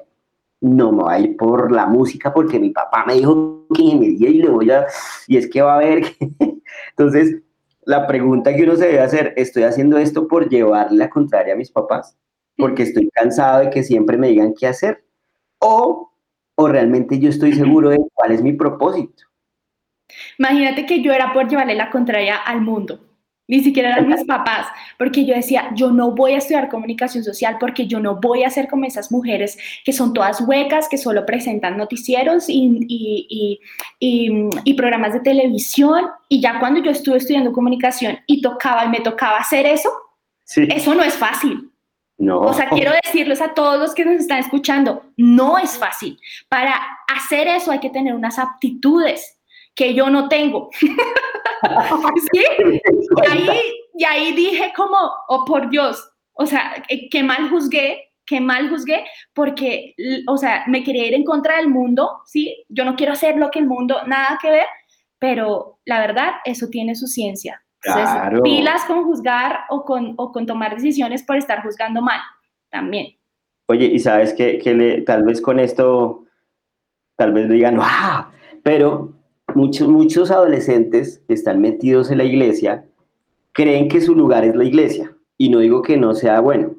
No 0.60 0.92
me 0.92 1.02
voy 1.02 1.14
a 1.14 1.18
ir 1.18 1.36
por 1.36 1.72
la 1.72 1.86
música 1.86 2.32
porque 2.32 2.58
mi 2.60 2.70
papá 2.70 3.04
me 3.06 3.14
dijo 3.14 3.66
que 3.74 3.82
ingeniería 3.82 4.28
y 4.28 4.38
le 4.42 4.48
voy 4.48 4.70
a... 4.70 4.86
Y 5.26 5.36
es 5.36 5.48
que 5.48 5.62
va 5.62 5.74
a 5.74 5.76
haber... 5.76 6.04
Entonces, 6.90 7.42
la 7.84 8.06
pregunta 8.06 8.54
que 8.54 8.62
uno 8.62 8.76
se 8.76 8.86
debe 8.86 9.00
hacer, 9.00 9.32
¿estoy 9.36 9.64
haciendo 9.64 9.98
esto 9.98 10.28
por 10.28 10.48
llevarle 10.48 10.98
la 10.98 11.10
contraria 11.10 11.54
a 11.54 11.56
mis 11.56 11.70
papás? 11.70 12.16
Porque 12.56 12.84
estoy 12.84 13.08
cansado 13.10 13.60
de 13.60 13.70
que 13.70 13.82
siempre 13.82 14.16
me 14.16 14.28
digan 14.28 14.54
qué 14.58 14.66
hacer. 14.68 15.04
O, 15.58 16.12
o 16.54 16.68
realmente 16.68 17.18
yo 17.18 17.30
estoy 17.30 17.54
seguro 17.54 17.90
de 17.90 17.98
cuál 18.14 18.32
es 18.32 18.42
mi 18.42 18.52
propósito. 18.52 19.24
Imagínate 20.38 20.86
que 20.86 21.02
yo 21.02 21.12
era 21.12 21.32
por 21.32 21.48
llevarle 21.48 21.74
la 21.74 21.90
contraria 21.90 22.36
al 22.36 22.60
mundo. 22.60 23.00
Ni 23.52 23.62
siquiera 23.62 23.90
eran 23.90 24.08
mis 24.08 24.24
papás, 24.24 24.66
porque 24.96 25.26
yo 25.26 25.34
decía, 25.34 25.72
yo 25.74 25.90
no 25.90 26.12
voy 26.12 26.32
a 26.32 26.38
estudiar 26.38 26.70
comunicación 26.70 27.22
social 27.22 27.58
porque 27.60 27.86
yo 27.86 28.00
no 28.00 28.16
voy 28.16 28.44
a 28.44 28.50
ser 28.50 28.66
como 28.66 28.86
esas 28.86 29.12
mujeres 29.12 29.58
que 29.84 29.92
son 29.92 30.14
todas 30.14 30.40
huecas, 30.40 30.88
que 30.88 30.96
solo 30.96 31.26
presentan 31.26 31.76
noticieros 31.76 32.46
y, 32.48 33.60
y, 34.00 34.74
programas 34.74 35.12
de 35.12 35.20
televisión. 35.20 36.06
Y 36.30 36.40
ya 36.40 36.60
cuando 36.60 36.80
yo 36.80 36.90
estuve 36.90 37.18
estudiando 37.18 37.52
comunicación 37.52 38.20
y 38.26 38.40
tocaba 38.40 38.86
y 38.86 38.88
me 38.88 39.00
tocaba 39.00 39.36
hacer 39.36 39.66
eso, 39.66 39.90
eso 40.46 40.94
no 40.94 41.02
es 41.02 41.12
fácil. 41.12 41.70
No. 42.16 42.40
O 42.40 42.54
sea, 42.54 42.70
quiero 42.70 42.92
decirles 43.04 43.42
a 43.42 43.52
todos 43.52 43.78
los 43.78 43.94
que 43.94 44.06
nos 44.06 44.14
están 44.14 44.38
escuchando, 44.38 45.02
no 45.18 45.58
es 45.58 45.76
fácil. 45.76 46.18
Para 46.48 46.72
hacer 47.14 47.48
eso 47.48 47.70
hay 47.70 47.80
que 47.80 47.90
tener 47.90 48.14
unas 48.14 48.38
aptitudes 48.38 49.41
que 49.74 49.94
yo 49.94 50.10
no 50.10 50.28
tengo. 50.28 50.70
¿Sí? 52.32 52.44
Y 53.16 53.30
ahí, 53.30 53.62
y 53.94 54.04
ahí 54.04 54.32
dije 54.32 54.72
como, 54.76 54.96
oh 55.28 55.44
por 55.44 55.70
Dios, 55.70 56.10
o 56.32 56.46
sea, 56.46 56.82
qué 57.10 57.22
mal 57.22 57.48
juzgué, 57.50 58.12
qué 58.26 58.40
mal 58.40 58.68
juzgué, 58.68 59.04
porque, 59.34 59.94
o 60.26 60.36
sea, 60.36 60.64
me 60.66 60.82
quería 60.82 61.06
ir 61.06 61.14
en 61.14 61.24
contra 61.24 61.56
del 61.56 61.68
mundo, 61.68 62.20
¿sí? 62.26 62.64
Yo 62.68 62.84
no 62.84 62.96
quiero 62.96 63.12
hacer 63.12 63.36
lo 63.36 63.50
que 63.50 63.58
el 63.58 63.66
mundo, 63.66 63.98
nada 64.06 64.38
que 64.40 64.50
ver, 64.50 64.66
pero 65.18 65.78
la 65.84 66.00
verdad, 66.00 66.32
eso 66.44 66.68
tiene 66.68 66.94
su 66.94 67.06
ciencia. 67.06 67.62
Entonces, 67.84 68.40
pilas 68.44 68.84
con 68.84 69.04
juzgar 69.04 69.60
o 69.68 69.84
con, 69.84 70.14
o 70.16 70.30
con 70.30 70.46
tomar 70.46 70.74
decisiones 70.74 71.24
por 71.24 71.36
estar 71.36 71.62
juzgando 71.62 72.00
mal, 72.00 72.20
también. 72.70 73.16
Oye, 73.66 73.86
y 73.86 73.98
sabes 73.98 74.34
que, 74.34 74.58
que 74.58 74.74
le, 74.74 75.02
tal 75.02 75.24
vez 75.24 75.40
con 75.40 75.58
esto, 75.58 76.24
tal 77.16 77.32
vez 77.32 77.48
digan, 77.48 77.78
¡ah! 77.80 78.30
Pero 78.62 79.11
muchos, 79.54 79.88
muchos 79.88 80.30
adolescentes 80.30 81.22
que 81.26 81.34
están 81.34 81.60
metidos 81.60 82.10
en 82.10 82.18
la 82.18 82.24
iglesia 82.24 82.84
creen 83.52 83.88
que 83.88 84.00
su 84.00 84.14
lugar 84.14 84.44
es 84.44 84.54
la 84.54 84.64
iglesia. 84.64 85.14
Y 85.38 85.48
no 85.48 85.58
digo 85.58 85.82
que 85.82 85.96
no 85.96 86.14
sea 86.14 86.40
bueno, 86.40 86.74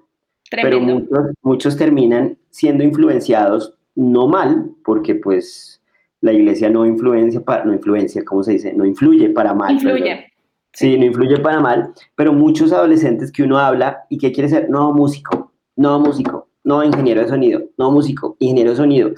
pero 0.49 0.79
muchos, 0.79 1.31
muchos 1.41 1.77
terminan 1.77 2.37
siendo 2.49 2.83
influenciados, 2.83 3.73
no 3.95 4.27
mal, 4.27 4.71
porque 4.85 5.15
pues 5.15 5.81
la 6.21 6.31
iglesia 6.31 6.69
no 6.69 6.85
influencia, 6.85 7.41
para, 7.41 7.65
no 7.65 7.73
influencia, 7.73 8.23
¿cómo 8.23 8.43
se 8.43 8.53
dice? 8.53 8.73
No 8.73 8.85
influye 8.85 9.29
para 9.29 9.53
mal. 9.53 9.73
Influye. 9.73 10.31
Sí, 10.71 10.97
no 10.97 11.05
influye 11.05 11.37
para 11.39 11.59
mal, 11.59 11.93
pero 12.15 12.33
muchos 12.33 12.71
adolescentes 12.71 13.31
que 13.31 13.43
uno 13.43 13.59
habla 13.59 14.05
y 14.09 14.17
que 14.17 14.31
quiere 14.31 14.49
ser, 14.49 14.69
no, 14.69 14.91
músico, 14.93 15.51
no, 15.75 15.99
músico, 15.99 16.42
no, 16.63 16.83
ingeniero 16.83 17.21
de 17.21 17.27
sonido, 17.27 17.61
no, 17.77 17.91
músico, 17.91 18.37
ingeniero 18.39 18.71
de 18.71 18.77
sonido. 18.77 19.11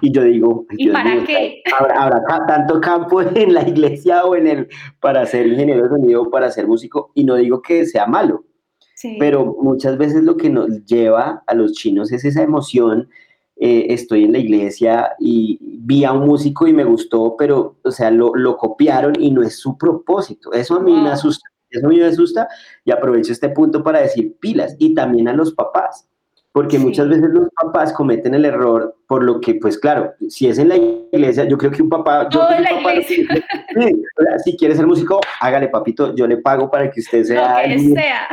Y 0.00 0.10
yo 0.10 0.22
digo, 0.22 0.66
¿y 0.70 0.88
para 0.88 1.22
qué? 1.24 1.62
¿habrá, 1.78 2.46
tanto 2.46 2.80
campo 2.80 3.20
en 3.34 3.54
la 3.54 3.68
iglesia 3.68 4.24
o 4.24 4.34
en 4.34 4.46
el 4.46 4.68
para 5.00 5.26
ser 5.26 5.46
ingeniero 5.46 5.84
de 5.84 5.88
sonido 5.90 6.22
o 6.22 6.30
para 6.30 6.50
ser 6.50 6.66
músico? 6.66 7.12
Y 7.14 7.24
no 7.24 7.36
digo 7.36 7.60
que 7.60 7.84
sea 7.84 8.06
malo, 8.06 8.44
pero 9.18 9.56
muchas 9.60 9.98
veces 9.98 10.24
lo 10.24 10.36
que 10.36 10.50
nos 10.50 10.84
lleva 10.86 11.42
a 11.46 11.54
los 11.54 11.72
chinos 11.72 12.10
es 12.10 12.24
esa 12.24 12.42
emoción. 12.42 13.08
Eh, 13.60 13.92
estoy 13.92 14.24
en 14.24 14.32
la 14.32 14.38
iglesia 14.38 15.16
y 15.18 15.58
vi 15.60 16.04
a 16.04 16.12
un 16.12 16.26
músico 16.26 16.68
y 16.68 16.72
me 16.72 16.84
gustó, 16.84 17.34
pero, 17.36 17.76
o 17.82 17.90
sea, 17.90 18.08
lo, 18.10 18.32
lo 18.34 18.56
copiaron 18.56 19.14
y 19.20 19.32
no 19.32 19.42
es 19.42 19.58
su 19.58 19.76
propósito. 19.76 20.52
Eso 20.52 20.76
a 20.76 20.80
mí 20.80 20.92
me 20.92 21.10
asusta. 21.10 21.50
Eso 21.68 21.86
a 21.86 21.90
mí 21.90 21.98
me 21.98 22.06
asusta 22.06 22.48
y 22.84 22.92
aprovecho 22.92 23.32
este 23.32 23.50
punto 23.50 23.82
para 23.82 24.00
decir 24.00 24.36
pilas 24.40 24.74
y 24.78 24.94
también 24.94 25.28
a 25.28 25.34
los 25.34 25.52
papás 25.52 26.08
porque 26.58 26.76
muchas 26.76 27.08
veces 27.08 27.30
los 27.30 27.50
papás 27.50 27.92
cometen 27.92 28.34
el 28.34 28.44
error 28.44 28.96
por 29.06 29.22
lo 29.22 29.38
que, 29.40 29.54
pues 29.54 29.78
claro, 29.78 30.14
si 30.28 30.48
es 30.48 30.58
en 30.58 30.70
la 30.70 30.76
iglesia, 30.76 31.44
yo 31.44 31.56
creo 31.56 31.70
que 31.70 31.80
un 31.80 31.88
papá... 31.88 32.28
Todo 32.28 32.50
en 32.50 32.64
la 32.64 32.72
iglesia. 32.72 33.28
si 34.44 34.56
quiere 34.56 34.74
ser 34.74 34.84
músico, 34.84 35.20
hágale, 35.40 35.68
papito, 35.68 36.16
yo 36.16 36.26
le 36.26 36.38
pago 36.38 36.68
para 36.68 36.90
que 36.90 36.98
usted 36.98 37.22
sea... 37.22 37.62
Lo 37.62 37.76
que 37.76 37.78
sea. 37.78 38.28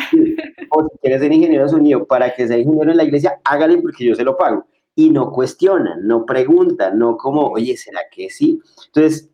O 0.72 0.88
si 0.90 0.98
quiere 1.04 1.20
ser 1.20 1.32
ingeniero 1.34 1.66
de 1.66 1.70
sonido, 1.70 2.04
para 2.08 2.34
que 2.34 2.48
sea 2.48 2.58
ingeniero 2.58 2.90
en 2.90 2.98
la 2.98 3.04
iglesia, 3.04 3.40
hágale 3.44 3.78
porque 3.78 4.06
yo 4.06 4.16
se 4.16 4.24
lo 4.24 4.36
pago. 4.36 4.66
Y 4.96 5.12
no 5.12 5.32
cuestionan, 5.32 6.08
no 6.08 6.26
preguntan, 6.26 6.98
no 6.98 7.18
como, 7.18 7.50
oye, 7.50 7.78
¿será 7.78 8.00
que 8.12 8.32
sí? 8.32 8.60
Entonces, 8.88 9.30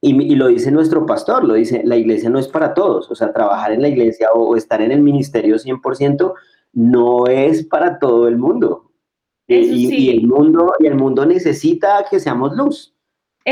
y, 0.00 0.20
y, 0.20 0.34
lo 0.34 0.48
dice 0.48 0.72
nuestro 0.72 1.06
pastor, 1.06 1.44
lo 1.44 1.54
dice, 1.54 1.82
la 1.84 1.94
iglesia 1.94 2.28
no 2.28 2.40
es 2.40 2.48
para 2.48 2.74
todos, 2.74 3.08
o 3.08 3.14
sea, 3.14 3.32
trabajar 3.32 3.70
en 3.70 3.82
la 3.82 3.88
iglesia 3.88 4.30
o, 4.34 4.48
o 4.48 4.56
estar 4.56 4.82
en 4.82 4.90
el 4.90 5.00
ministerio 5.00 5.54
100% 5.54 6.34
no 6.76 7.26
es 7.26 7.64
para 7.64 7.98
todo 7.98 8.28
el 8.28 8.36
mundo. 8.36 8.92
y, 9.48 10.10
el 10.10 10.26
mundo. 10.26 10.74
y 10.78 10.86
el 10.86 10.94
mundo 10.94 11.24
necesita 11.24 12.04
que 12.08 12.20
seamos 12.20 12.54
luz. 12.54 12.94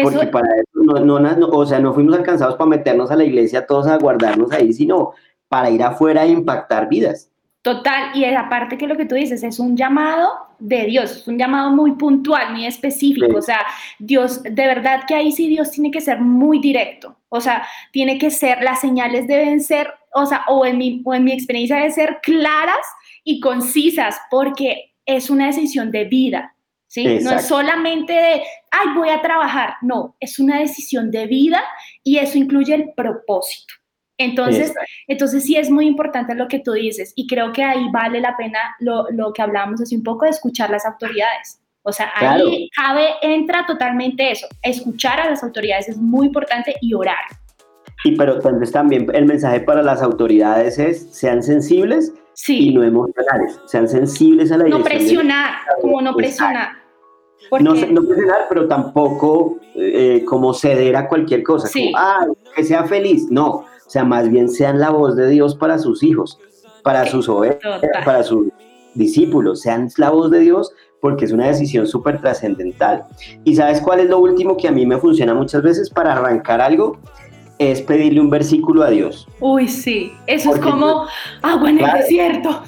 Porque 0.02 0.26
para 0.26 0.48
eso 0.56 1.00
no, 1.00 1.18
no, 1.20 1.48
o 1.48 1.66
sea, 1.66 1.78
no 1.78 1.94
fuimos 1.94 2.16
alcanzados 2.16 2.56
para 2.56 2.68
meternos 2.68 3.10
a 3.10 3.16
la 3.16 3.24
iglesia 3.24 3.66
todos 3.66 3.86
a 3.86 3.96
guardarnos 3.96 4.52
ahí, 4.52 4.72
sino 4.72 5.12
para 5.48 5.70
ir 5.70 5.82
afuera 5.82 6.24
e 6.24 6.30
impactar 6.30 6.88
vidas. 6.88 7.30
Total, 7.62 8.14
y 8.14 8.24
aparte 8.26 8.76
que 8.76 8.86
lo 8.86 8.96
que 8.96 9.06
tú 9.06 9.14
dices 9.14 9.42
es 9.42 9.58
un 9.58 9.74
llamado 9.74 10.30
de 10.58 10.84
Dios, 10.84 11.12
es 11.12 11.28
un 11.28 11.38
llamado 11.38 11.70
muy 11.70 11.92
puntual, 11.92 12.52
muy 12.52 12.66
específico, 12.66 13.38
o 13.38 13.42
sea, 13.42 13.60
Dios, 13.98 14.42
de 14.42 14.66
verdad 14.66 15.04
que 15.08 15.14
ahí 15.14 15.32
sí 15.32 15.48
Dios 15.48 15.70
tiene 15.70 15.90
que 15.90 16.02
ser 16.02 16.20
muy 16.20 16.58
directo, 16.58 17.16
o 17.30 17.40
sea, 17.40 17.66
tiene 17.90 18.18
que 18.18 18.30
ser, 18.30 18.62
las 18.62 18.82
señales 18.82 19.26
deben 19.26 19.62
ser, 19.62 19.94
o 20.12 20.26
sea, 20.26 20.44
o 20.48 20.66
en 20.66 20.76
mi, 20.76 21.02
o 21.06 21.14
en 21.14 21.24
mi 21.24 21.32
experiencia 21.32 21.76
deben 21.76 21.92
ser 21.92 22.18
claras 22.22 22.84
y 23.24 23.40
concisas 23.40 24.16
porque 24.30 24.94
es 25.06 25.30
una 25.30 25.46
decisión 25.46 25.90
de 25.90 26.04
vida, 26.04 26.54
¿sí? 26.86 27.18
No 27.22 27.32
es 27.32 27.46
solamente 27.46 28.12
de, 28.12 28.42
ay, 28.70 28.94
voy 28.94 29.08
a 29.08 29.22
trabajar, 29.22 29.74
no, 29.82 30.16
es 30.20 30.38
una 30.38 30.60
decisión 30.60 31.10
de 31.10 31.26
vida 31.26 31.62
y 32.02 32.18
eso 32.18 32.38
incluye 32.38 32.74
el 32.74 32.92
propósito. 32.94 33.74
Entonces, 34.16 34.72
entonces 35.08 35.42
sí 35.44 35.56
es 35.56 35.70
muy 35.70 35.86
importante 35.86 36.36
lo 36.36 36.46
que 36.46 36.60
tú 36.60 36.72
dices 36.72 37.12
y 37.16 37.26
creo 37.26 37.52
que 37.52 37.64
ahí 37.64 37.88
vale 37.90 38.20
la 38.20 38.36
pena 38.36 38.60
lo, 38.78 39.10
lo 39.10 39.32
que 39.32 39.42
hablábamos 39.42 39.80
hace 39.80 39.96
un 39.96 40.04
poco 40.04 40.24
de 40.24 40.30
escuchar 40.30 40.70
las 40.70 40.86
autoridades. 40.86 41.60
O 41.82 41.92
sea, 41.92 42.10
ahí 42.14 42.70
cabe, 42.74 43.08
entra 43.20 43.66
totalmente 43.66 44.30
eso. 44.30 44.46
Escuchar 44.62 45.20
a 45.20 45.28
las 45.28 45.42
autoridades 45.42 45.88
es 45.88 45.96
muy 45.98 46.28
importante 46.28 46.74
y 46.80 46.94
orar. 46.94 47.24
Y 48.04 48.16
pero 48.16 48.34
entonces 48.34 48.70
también 48.70 49.10
el 49.14 49.24
mensaje 49.24 49.60
para 49.60 49.82
las 49.82 50.02
autoridades 50.02 50.78
es 50.78 51.08
sean 51.10 51.42
sensibles 51.42 52.12
y 52.46 52.74
no 52.74 52.82
emocionales, 52.82 53.58
sean 53.64 53.88
sensibles 53.88 54.52
a 54.52 54.58
la 54.58 54.64
No 54.68 54.82
presionar, 54.82 55.54
como 55.80 56.02
no 56.02 56.14
presionar. 56.14 56.68
No, 57.60 57.74
no, 57.74 58.02
presionar, 58.02 58.46
pero 58.48 58.68
tampoco 58.68 59.58
eh, 59.74 60.22
como 60.26 60.52
ceder 60.52 60.96
a 60.96 61.08
cualquier 61.08 61.42
cosa. 61.42 61.66
Sí. 61.66 61.92
ah, 61.96 62.26
que 62.54 62.64
sea 62.64 62.84
feliz. 62.84 63.26
No, 63.30 63.48
o 63.48 63.66
sea, 63.86 64.04
más 64.04 64.28
bien 64.28 64.48
sean 64.50 64.80
la 64.80 64.90
voz 64.90 65.16
de 65.16 65.28
Dios 65.30 65.54
para 65.54 65.78
sus 65.78 66.02
hijos, 66.02 66.38
para 66.82 67.06
sus 67.06 67.28
ovejas, 67.28 67.80
para 68.04 68.22
sus 68.22 68.48
discípulos, 68.94 69.62
sean 69.62 69.88
la 69.96 70.10
voz 70.10 70.30
de 70.30 70.40
Dios 70.40 70.72
porque 71.04 71.26
es 71.26 71.32
una 71.32 71.48
decisión 71.48 71.86
súper 71.86 72.18
trascendental. 72.22 73.04
¿Y 73.44 73.56
sabes 73.56 73.82
cuál 73.82 74.00
es 74.00 74.08
lo 74.08 74.20
último 74.20 74.56
que 74.56 74.68
a 74.68 74.72
mí 74.72 74.86
me 74.86 74.96
funciona 74.96 75.34
muchas 75.34 75.62
veces 75.62 75.90
para 75.90 76.14
arrancar 76.14 76.62
algo? 76.62 76.98
Es 77.58 77.82
pedirle 77.82 78.20
un 78.20 78.30
versículo 78.30 78.82
a 78.82 78.90
Dios. 78.90 79.28
Uy, 79.40 79.68
sí, 79.68 80.12
eso 80.26 80.54
es 80.54 80.60
como 80.60 81.06
agua 81.42 81.70
en 81.70 81.80
el 81.80 81.92
desierto. 81.92 82.62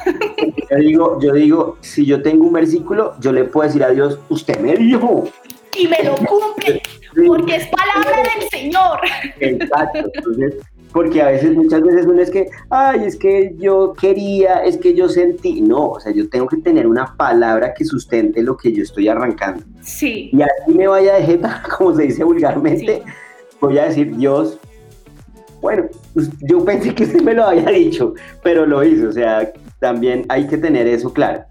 Yo 0.71 0.77
digo, 0.77 1.19
yo 1.21 1.33
digo, 1.33 1.79
si 1.81 2.05
yo 2.05 2.23
tengo 2.23 2.47
un 2.47 2.53
versículo, 2.53 3.15
yo 3.21 3.33
le 3.33 3.45
puedo 3.45 3.67
decir 3.67 3.85
a 3.85 3.91
Dios, 3.91 4.19
usted 4.29 4.59
me 4.61 4.77
dijo. 4.77 5.29
Y 5.77 5.89
me 5.89 6.03
lo 6.03 6.15
cumple, 6.17 6.83
porque 7.27 7.57
es 7.57 7.69
palabra 7.69 8.23
del 8.23 8.49
Señor. 8.49 9.01
Exacto, 9.41 10.11
entonces 10.15 10.55
porque 10.97 11.21
a 11.21 11.27
veces, 11.27 11.55
muchas 11.55 11.83
veces 11.83 12.07
uno 12.07 12.23
es 12.23 12.31
que, 12.31 12.49
ay, 12.71 13.05
es 13.05 13.17
que 13.17 13.55
yo 13.59 13.93
quería, 14.01 14.65
es 14.65 14.79
que 14.79 14.95
yo 14.95 15.11
sentí, 15.11 15.61
no, 15.61 15.91
o 15.91 16.01
sea, 16.01 16.11
yo 16.11 16.27
tengo 16.31 16.47
que 16.47 16.57
tener 16.57 16.87
una 16.87 17.15
palabra 17.19 17.75
que 17.75 17.85
sustente 17.85 18.43
lo 18.43 18.57
que 18.57 18.73
yo 18.73 18.83
estoy 18.83 19.07
arrancando. 19.09 19.63
Sí. 19.83 20.31
Y 20.33 20.41
así 20.41 20.73
me 20.75 20.89
vaya 20.89 21.17
de 21.17 21.25
jeta, 21.25 21.63
como 21.77 21.95
se 21.95 22.05
dice 22.05 22.25
vulgarmente, 22.25 23.03
voy 23.61 23.77
a 23.77 23.85
decir, 23.85 24.17
Dios, 24.17 24.59
bueno, 25.61 25.85
pues, 26.15 26.31
yo 26.41 26.65
pensé 26.65 26.95
que 26.95 27.05
usted 27.05 27.23
me 27.23 27.35
lo 27.35 27.45
había 27.45 27.71
dicho, 27.71 28.15
pero 28.43 28.67
lo 28.67 28.85
hizo, 28.85 29.09
o 29.09 29.13
sea, 29.13 29.51
también 29.81 30.25
hay 30.29 30.47
que 30.47 30.59
tener 30.59 30.87
eso 30.87 31.13
claro. 31.13 31.45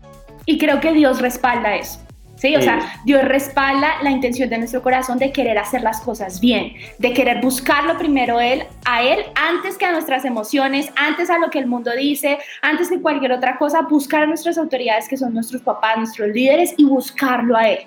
Y 0.45 0.57
creo 0.57 0.79
que 0.79 0.93
Dios 0.93 1.21
respalda 1.21 1.75
eso. 1.75 1.99
¿sí? 2.35 2.55
O 2.55 2.61
sea, 2.61 2.99
Dios 3.05 3.23
respalda 3.23 4.01
la 4.03 4.11
intención 4.11 4.49
de 4.49 4.57
nuestro 4.57 4.81
corazón 4.81 5.17
de 5.17 5.31
querer 5.31 5.57
hacer 5.57 5.81
las 5.81 6.01
cosas 6.01 6.39
bien, 6.39 6.73
de 6.99 7.13
querer 7.13 7.41
buscarlo 7.41 7.97
primero 7.97 8.39
él, 8.39 8.63
a 8.85 9.03
Él 9.03 9.25
antes 9.35 9.77
que 9.77 9.85
a 9.85 9.91
nuestras 9.91 10.25
emociones, 10.25 10.91
antes 10.95 11.29
a 11.29 11.39
lo 11.39 11.49
que 11.49 11.59
el 11.59 11.67
mundo 11.67 11.91
dice, 11.95 12.37
antes 12.61 12.89
que 12.89 13.01
cualquier 13.01 13.31
otra 13.31 13.57
cosa, 13.57 13.81
buscar 13.81 14.23
a 14.23 14.27
nuestras 14.27 14.57
autoridades 14.57 15.07
que 15.07 15.17
son 15.17 15.33
nuestros 15.33 15.61
papás, 15.61 15.97
nuestros 15.97 16.29
líderes 16.29 16.73
y 16.77 16.85
buscarlo 16.85 17.55
a 17.55 17.69
Él. 17.69 17.79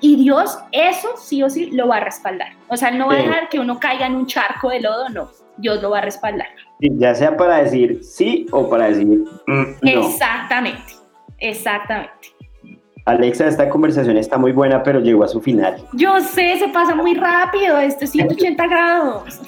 Y 0.00 0.16
Dios 0.16 0.58
eso 0.72 1.08
sí 1.16 1.42
o 1.42 1.50
sí 1.50 1.70
lo 1.70 1.88
va 1.88 1.96
a 1.96 2.00
respaldar. 2.00 2.52
O 2.68 2.76
sea, 2.76 2.90
no 2.90 3.06
va 3.08 3.14
a 3.14 3.18
dejar 3.18 3.48
que 3.48 3.58
uno 3.58 3.78
caiga 3.78 4.06
en 4.06 4.14
un 4.14 4.26
charco 4.26 4.70
de 4.70 4.80
lodo, 4.80 5.08
no. 5.08 5.30
Dios 5.58 5.82
lo 5.82 5.90
va 5.90 5.98
a 5.98 6.02
respaldar. 6.02 6.48
Ya 6.80 7.14
sea 7.14 7.36
para 7.36 7.62
decir 7.62 8.02
sí 8.04 8.46
o 8.52 8.68
para 8.68 8.88
decir 8.88 9.06
mm, 9.06 9.64
no. 9.82 10.08
Exactamente, 10.08 10.94
exactamente. 11.38 12.36
Alexa, 13.06 13.46
esta 13.46 13.68
conversación 13.68 14.16
está 14.16 14.36
muy 14.36 14.50
buena, 14.50 14.82
pero 14.82 14.98
llegó 14.98 15.22
a 15.22 15.28
su 15.28 15.40
final. 15.40 15.76
Yo 15.92 16.20
sé, 16.20 16.58
se 16.58 16.68
pasa 16.68 16.94
muy 16.94 17.14
rápido, 17.14 17.78
esto 17.78 18.04
es 18.04 18.10
180 18.12 18.66
grados. 18.66 19.40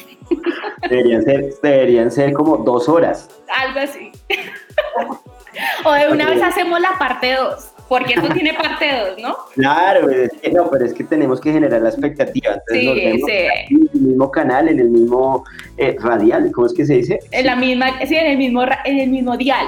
Deberían 0.89 1.23
ser, 1.23 1.55
deberían 1.63 2.11
ser 2.11 2.33
como 2.33 2.59
dos 2.59 2.89
horas. 2.89 3.29
Algo 3.61 3.81
así. 3.81 4.13
o 5.85 5.93
de 5.93 6.09
una 6.09 6.31
vez 6.31 6.43
hacemos 6.43 6.81
la 6.81 6.97
parte 6.99 7.35
2, 7.35 7.73
porque 7.89 8.15
esto 8.15 8.29
tiene 8.33 8.55
parte 8.55 8.87
2, 9.17 9.23
¿no? 9.23 9.37
Claro, 9.55 10.11
es 10.11 10.31
que 10.41 10.51
no, 10.51 10.69
pero 10.71 10.85
es 10.85 10.93
que 10.93 11.05
tenemos 11.05 11.41
que 11.41 11.53
generar 11.53 11.81
la 11.81 11.89
expectativa. 11.89 12.61
Entonces 12.71 13.15
sí, 13.15 13.23
sí. 13.27 13.75
En 13.75 13.89
el 13.95 14.01
mismo 14.01 14.31
canal, 14.31 14.69
en 14.69 14.81
el 14.81 14.91
mismo 14.91 15.45
eh, 15.77 15.97
radial, 15.99 16.51
¿cómo 16.53 16.67
es 16.67 16.75
que 16.75 16.85
se 16.85 16.95
dice? 16.95 17.21
En 17.31 17.47
la 17.47 17.57
misma, 17.57 17.99
sí, 18.07 18.15
en 18.15 18.27
el 18.27 18.39
mismo, 18.39 18.63
en 18.85 18.99
el 18.99 19.09
mismo 19.09 19.37
dial. 19.37 19.67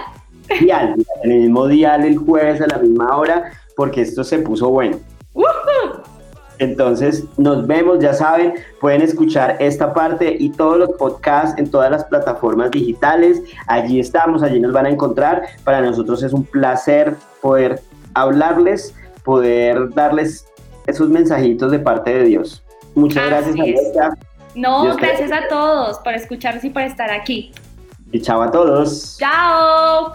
Dial, 0.61 0.97
en 1.23 1.31
el 1.31 1.39
mismo 1.41 1.67
dial 1.69 2.05
el 2.05 2.19
jueves 2.19 2.61
a 2.61 2.67
la 2.67 2.79
misma 2.79 3.17
hora 3.17 3.53
porque 3.77 4.03
esto 4.03 4.25
se 4.25 4.39
puso 4.39 4.69
bueno. 4.69 4.99
Entonces, 6.59 7.25
nos 7.39 7.67
vemos, 7.67 8.01
ya 8.01 8.13
saben, 8.13 8.53
pueden 8.81 9.01
escuchar 9.01 9.57
esta 9.61 9.95
parte 9.95 10.37
y 10.39 10.51
todos 10.51 10.77
los 10.77 10.91
podcasts 10.91 11.59
en 11.59 11.71
todas 11.71 11.91
las 11.91 12.05
plataformas 12.05 12.71
digitales. 12.71 13.41
Allí 13.67 13.99
estamos, 13.99 14.43
allí 14.43 14.61
nos 14.61 14.75
van 14.75 14.85
a 14.85 14.91
encontrar. 14.91 15.45
Para 15.65 15.81
nosotros 15.81 16.23
es 16.23 16.35
un 16.35 16.45
placer 16.45 17.15
poder 17.41 17.81
hablarles, 18.15 18.95
poder 19.25 19.91
darles 19.95 20.47
esos 20.87 21.09
mensajitos 21.09 21.71
de 21.73 21.79
parte 21.79 22.13
de 22.13 22.25
Dios. 22.25 22.63
Muchas 22.95 23.27
gracias, 23.27 23.55
Alexa. 23.59 24.11
No, 24.55 24.97
gracias 24.97 25.31
a 25.31 25.49
todos 25.49 25.99
por 25.99 26.15
escucharnos 26.15 26.65
y 26.65 26.71
por 26.71 26.83
estar 26.83 27.11
aquí. 27.11 27.53
Y 28.13 28.21
chao 28.21 28.43
a 28.43 28.51
todos. 28.51 29.17
Chao. 29.19 30.15